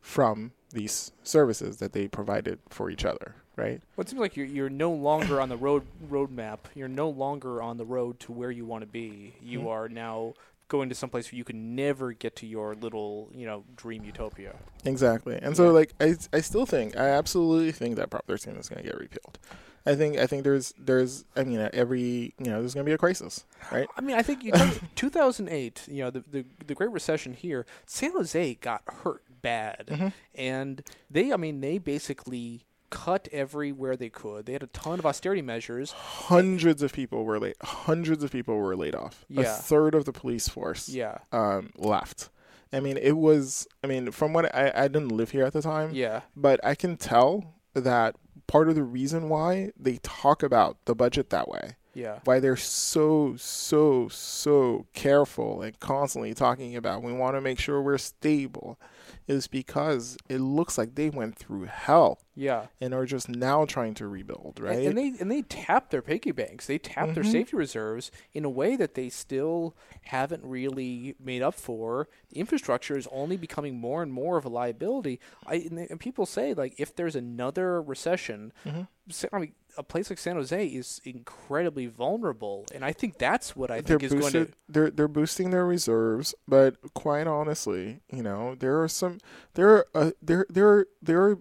[0.00, 3.80] from these services that they provided for each other, right?
[3.96, 6.58] Well, it seems like you're you're no longer on the road roadmap.
[6.74, 9.34] You're no longer on the road to where you want to be.
[9.42, 9.68] You Mhm.
[9.68, 10.34] are now
[10.68, 14.04] going to some place where you can never get to your little, you know, dream
[14.04, 14.54] utopia.
[14.86, 15.38] Exactly.
[15.42, 15.70] And so, Yeah.
[15.72, 18.98] like, I, I still think, I absolutely think that Prop 13 is going to get
[18.98, 19.38] repealed.
[19.84, 22.94] I think, I think there's, there's, I mean, every, you know, there's going to be
[22.94, 23.88] a crisis, right?
[23.96, 27.66] I mean, I think you talk- 2008, you know, the, the the Great Recession here,
[27.86, 30.12] San Jose got hurt bad, Mhm.
[30.34, 34.44] and they, I mean, they basically cut everywhere they could.
[34.46, 35.92] They had a ton of austerity measures.
[35.92, 39.24] Hundreds of people were laid, hundreds of people were laid off.
[39.36, 42.28] A third of the police force Yeah, um, left.
[42.72, 45.60] I mean, it was, I mean, from what I, I didn't live here at the
[45.62, 48.14] time, yeah, but I can tell that
[48.52, 52.54] part of the reason why they talk about the budget that way, yeah, why they're
[52.54, 58.78] so, so, so careful and constantly talking about we want to make sure we're stable,
[59.26, 62.66] is because it looks like they went through hell yeah.
[62.80, 64.78] and are just now trying to rebuild, right?
[64.86, 66.66] And they and they tap their piggy banks.
[66.66, 67.32] They tap their Mhm.
[67.32, 72.08] safety reserves in a way that they still haven't really made up for.
[72.30, 75.20] The infrastructure is only becoming more and more of a liability.
[75.46, 78.86] I and, they- and people say like if there's another recession, Mhm.
[79.32, 83.70] I mean, a place like San Jose is incredibly vulnerable, and I think that's what
[83.70, 84.52] I they're think is going to.
[84.68, 89.18] they're they're boosting their reserves, but quite honestly, you know, there are some
[89.54, 91.38] there are uh, there there are, there are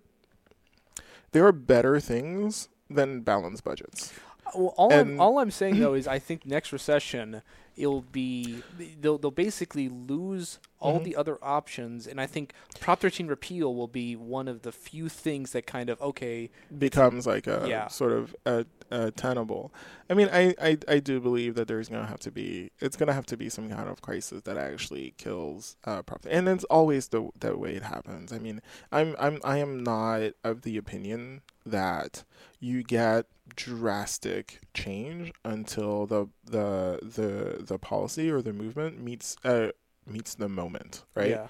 [1.32, 4.14] there are better things than balanced budgets.
[4.56, 7.42] Well, all I'm, all I'm saying though is I think next recession
[7.78, 8.64] it'll be
[9.00, 11.04] they'll they'll basically lose all Mhm.
[11.04, 15.10] the other options, and I think Prop 13 repeal will be one of the few
[15.10, 17.88] things that kind of okay, becomes like a Yeah.
[17.88, 19.72] sort of a, a tenable.
[20.10, 23.14] I mean, I, I I do believe that there's gonna have to be it's gonna
[23.14, 27.10] have to be some kind of crisis that actually kills uh property, and it's always
[27.10, 28.34] the the way it happens.
[28.34, 28.62] I mean,
[28.92, 32.24] I'm I'm I am not of the opinion that
[32.60, 39.70] you get drastic change until the the the the policy or the movement meets uh
[40.06, 41.30] meets the moment, right?
[41.30, 41.48] Yeah,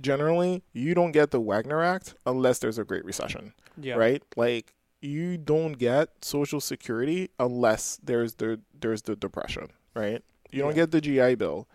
[0.00, 4.22] Generally, you don't get the Wagner Act unless there's a Great Recession yeah, right?
[4.36, 10.22] Like you don't get social security unless there's the there's the depression, right?
[10.50, 11.68] You don't get the GI Bill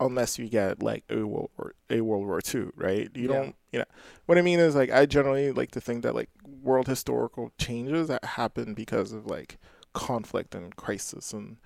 [0.00, 3.10] unless you get like a World War a World War Two, right?
[3.14, 3.34] You Yeah.
[3.34, 3.84] don't, you know.
[4.26, 6.30] What I mean is like I generally like to think that like
[6.62, 9.58] world historical changes that happen because of like
[9.92, 11.56] conflict and crisis and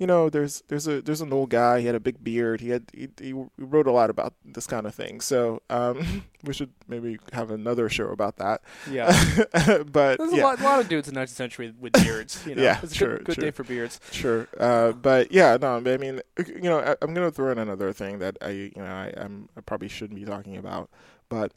[0.00, 1.80] you know, there's there's a there's an old guy.
[1.80, 2.62] He had a big beard.
[2.62, 5.20] He had he, he wrote a lot about this kind of thing.
[5.20, 8.62] So um, we should maybe have another show about that.
[8.90, 9.08] Yeah.
[9.92, 12.42] but There's yeah, a, lot, a lot of dudes in the 19th century with beards.
[12.46, 12.62] You know?
[12.70, 13.44] Yeah, it's a sure, good, good sure.
[13.44, 14.00] day for beards.
[14.10, 14.48] sure.
[14.58, 15.76] Uh, but yeah, no.
[15.76, 18.84] I mean, you know, I, I'm gonna throw in another thing that I you know
[18.84, 20.88] I I'm, I probably shouldn't be talking about,
[21.28, 21.52] but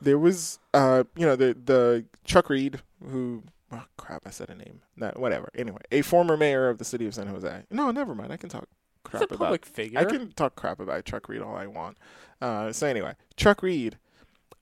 [0.00, 3.42] there was uh you know the the Chuck Reed who.
[3.72, 4.22] Oh, crap!
[4.26, 4.82] I said a name.
[4.96, 5.48] No, whatever.
[5.54, 7.62] Anyway, a former mayor of the city of San Jose.
[7.70, 8.32] No, never mind.
[8.32, 8.68] I can talk
[9.04, 9.98] crap a about public figure.
[9.98, 11.98] I can talk crap about Chuck Reed all I want.
[12.40, 13.98] Uh, so anyway, Chuck Reed,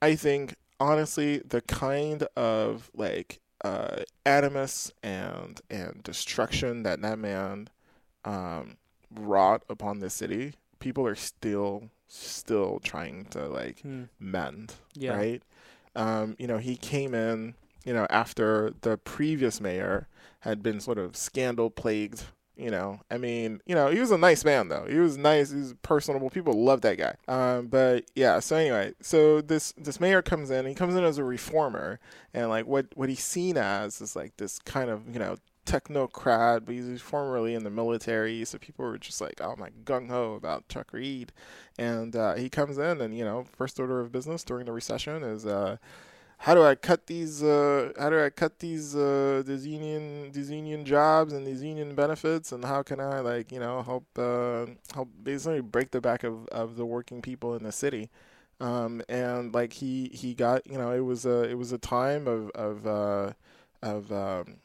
[0.00, 7.68] I think honestly, the kind of like uh, animus and and destruction that that man
[8.24, 8.76] um,
[9.14, 14.05] wrought upon this city, people are still still trying to like Hmm.
[14.18, 14.74] mend.
[14.94, 15.16] Yeah.
[15.16, 15.42] Right.
[15.96, 17.55] Um, you know, he came in.
[17.85, 20.09] You know, after the previous mayor
[20.41, 22.24] had been sort of scandal plagued.
[22.55, 24.87] You know, I mean, you know, he was a nice man though.
[24.89, 25.51] He was nice.
[25.51, 26.28] He was personable.
[26.28, 27.14] People loved that guy.
[27.26, 28.41] Um, but yeah.
[28.41, 30.66] So anyway, so this this mayor comes in.
[30.66, 31.99] He comes in as a reformer,
[32.35, 36.64] and like what what he's seen as is like this kind of you know technocrat,
[36.64, 40.35] but he's formerly in the military, so people were just like, oh my gung ho
[40.35, 41.33] about Chuck Reed,
[41.78, 45.22] and uh, he comes in, and you know, first order of business during the recession
[45.22, 45.47] is.
[45.47, 45.76] Uh,
[46.43, 47.40] how do I cut these?
[47.40, 48.97] Uh, how do I cut these?
[48.97, 53.53] Uh, these union, these union jobs and these union benefits, and how can I like
[53.53, 57.62] you know help uh, help basically break the back of, of the working people in
[57.62, 58.11] the city?
[58.61, 62.26] Um, and like he he got you know it was a it was a time
[62.26, 63.32] of of uh,
[63.80, 64.57] of um,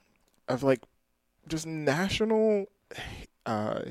[0.47, 0.81] of like
[1.47, 2.65] just national
[3.45, 3.81] uh,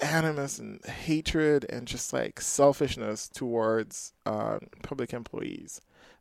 [0.00, 5.80] animus and hatred and just like selfishness towards um, public employees.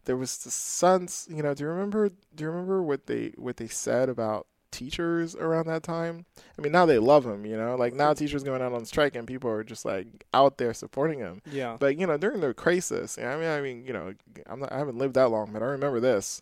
[0.10, 1.53] There was the sense, you know.
[1.53, 2.10] Do you remember?
[2.10, 6.26] Do you remember what they what they said about teachers around that time?
[6.57, 7.76] I mean, now they love them, you know.
[7.76, 11.20] Like now, teachers going out on strike and people are just like out there supporting
[11.20, 11.43] them.
[11.45, 11.78] Yeah.
[11.80, 14.16] But you know, during the crisis, I mean, I mean, you know,
[14.47, 16.39] I'm not, I haven't lived that long, but I remember this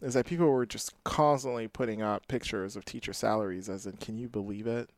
[0.00, 4.18] is that people were just constantly putting out pictures of teacher salaries, as in, can
[4.18, 4.88] you believe it?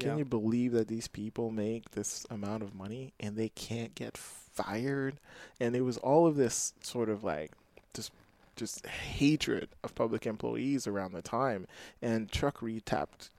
[0.00, 0.16] Can yeah.
[0.16, 4.16] you believe that these people make this amount of money and they can't get
[4.52, 5.16] fired?
[5.60, 7.52] And it was all of this sort of like
[7.94, 8.12] just
[8.56, 11.66] just hatred of public employees around the time,
[12.00, 13.30] and Chuck Reed tapped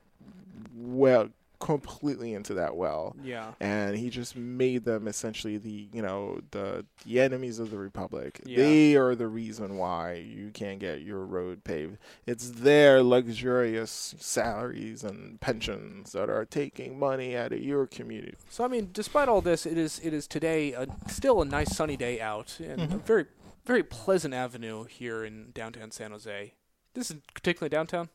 [0.76, 1.30] well
[1.64, 3.51] completely into that well yeah.
[3.59, 8.39] and he just made them essentially the you know the the enemies of the republic
[8.45, 8.57] Yeah.
[8.57, 15.03] they are the reason why you can't get your road paved it's their luxurious salaries
[15.03, 19.41] and pensions that are taking money out of your community So I mean, despite all
[19.41, 22.88] this, it is it is today a, still a nice sunny day out and a
[22.88, 23.03] Mhm.
[23.05, 23.26] very
[23.66, 26.53] very pleasant avenue here in downtown San Jose.
[26.93, 28.09] This is particularly downtown.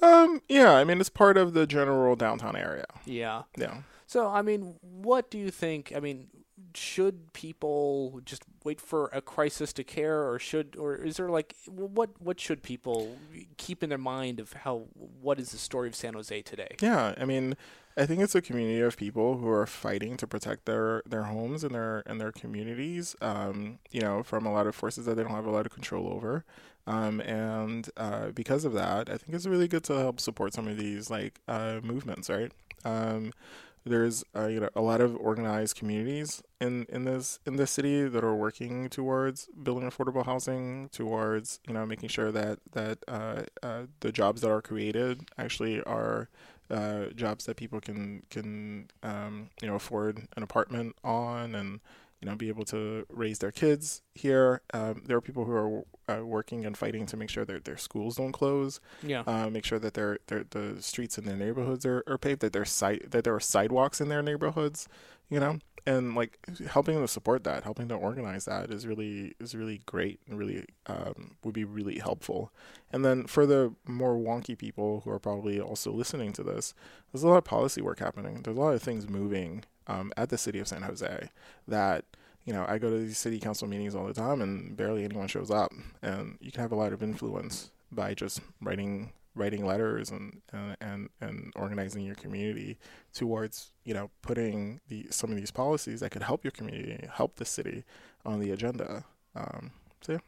[0.00, 3.42] Um yeah i mean it's part of the general downtown area Yeah.
[3.56, 5.92] yeah So I mean, what do you think?
[5.96, 6.28] I mean,
[6.76, 11.56] should people just wait for a crisis to care, or should, or is there like
[11.66, 13.16] what what should people
[13.56, 14.84] keep in their mind of how
[15.20, 16.76] what is the story of San Jose today?
[16.80, 17.56] Yeah, I mean,
[17.96, 21.64] I think it's a community of people who are fighting to protect their their homes
[21.64, 23.16] and their and their communities.
[23.20, 25.72] Um, you know, from a lot of forces that they don't have a lot of
[25.72, 26.44] control over.
[26.88, 30.68] Um, and uh, because of that, I think it's really good to help support some
[30.68, 32.52] of these like uh, movements, right?
[32.84, 33.32] Um,
[33.86, 38.08] there's uh, you know a lot of organized communities in in this in this city
[38.08, 43.42] that are working towards building affordable housing, towards you know making sure that that uh,
[43.62, 46.28] uh, the jobs that are created actually are
[46.70, 51.80] uh, jobs that people can can um, you know afford an apartment on and
[52.20, 54.62] you know be able to raise their kids here.
[54.72, 55.82] Um, there are people who are
[56.18, 59.22] uh, working and fighting to make sure that their schools don't close Yeah.
[59.26, 62.52] uh, make sure that their, their the streets in their neighborhoods are, are paved, that
[62.52, 64.88] there's site that there are sidewalks in their neighborhoods,
[65.28, 66.38] you know, and like
[66.70, 70.64] helping to support that, helping to organize that is really is really great and really
[70.86, 72.52] um, would be really helpful.
[72.92, 76.72] And then for the more wonky people who are probably also listening to this,
[77.12, 78.42] there's a lot of policy work happening.
[78.42, 81.30] There's a lot of things moving um, at the city of San Jose
[81.68, 82.04] that
[82.46, 85.26] you know, I go to these city council meetings all the time and barely anyone
[85.26, 85.72] shows up.
[86.00, 90.76] And you can have a lot of influence by just writing writing letters and and
[90.80, 92.78] and, and organizing your community
[93.12, 97.36] towards, you know, putting the some of these policies that could help your community, help
[97.36, 97.84] the city
[98.24, 99.04] on the agenda.
[99.34, 99.72] Um,
[100.08, 100.18] Yeah,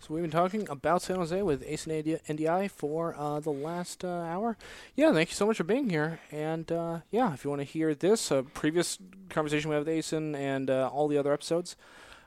[0.00, 4.08] so we've been talking about San Jose with Asn Ndiaye for uh, the last uh,
[4.08, 4.56] hour.
[4.96, 6.18] Yeah, thank you so much for being here.
[6.32, 8.98] And uh, yeah, if you want to hear this, uh, previous
[9.28, 11.76] conversation we had with Asn and uh, all the other episodes,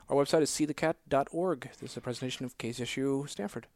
[0.08, 1.68] our website is seethecat.org.
[1.78, 3.66] This is a presentation of Issue Stanford.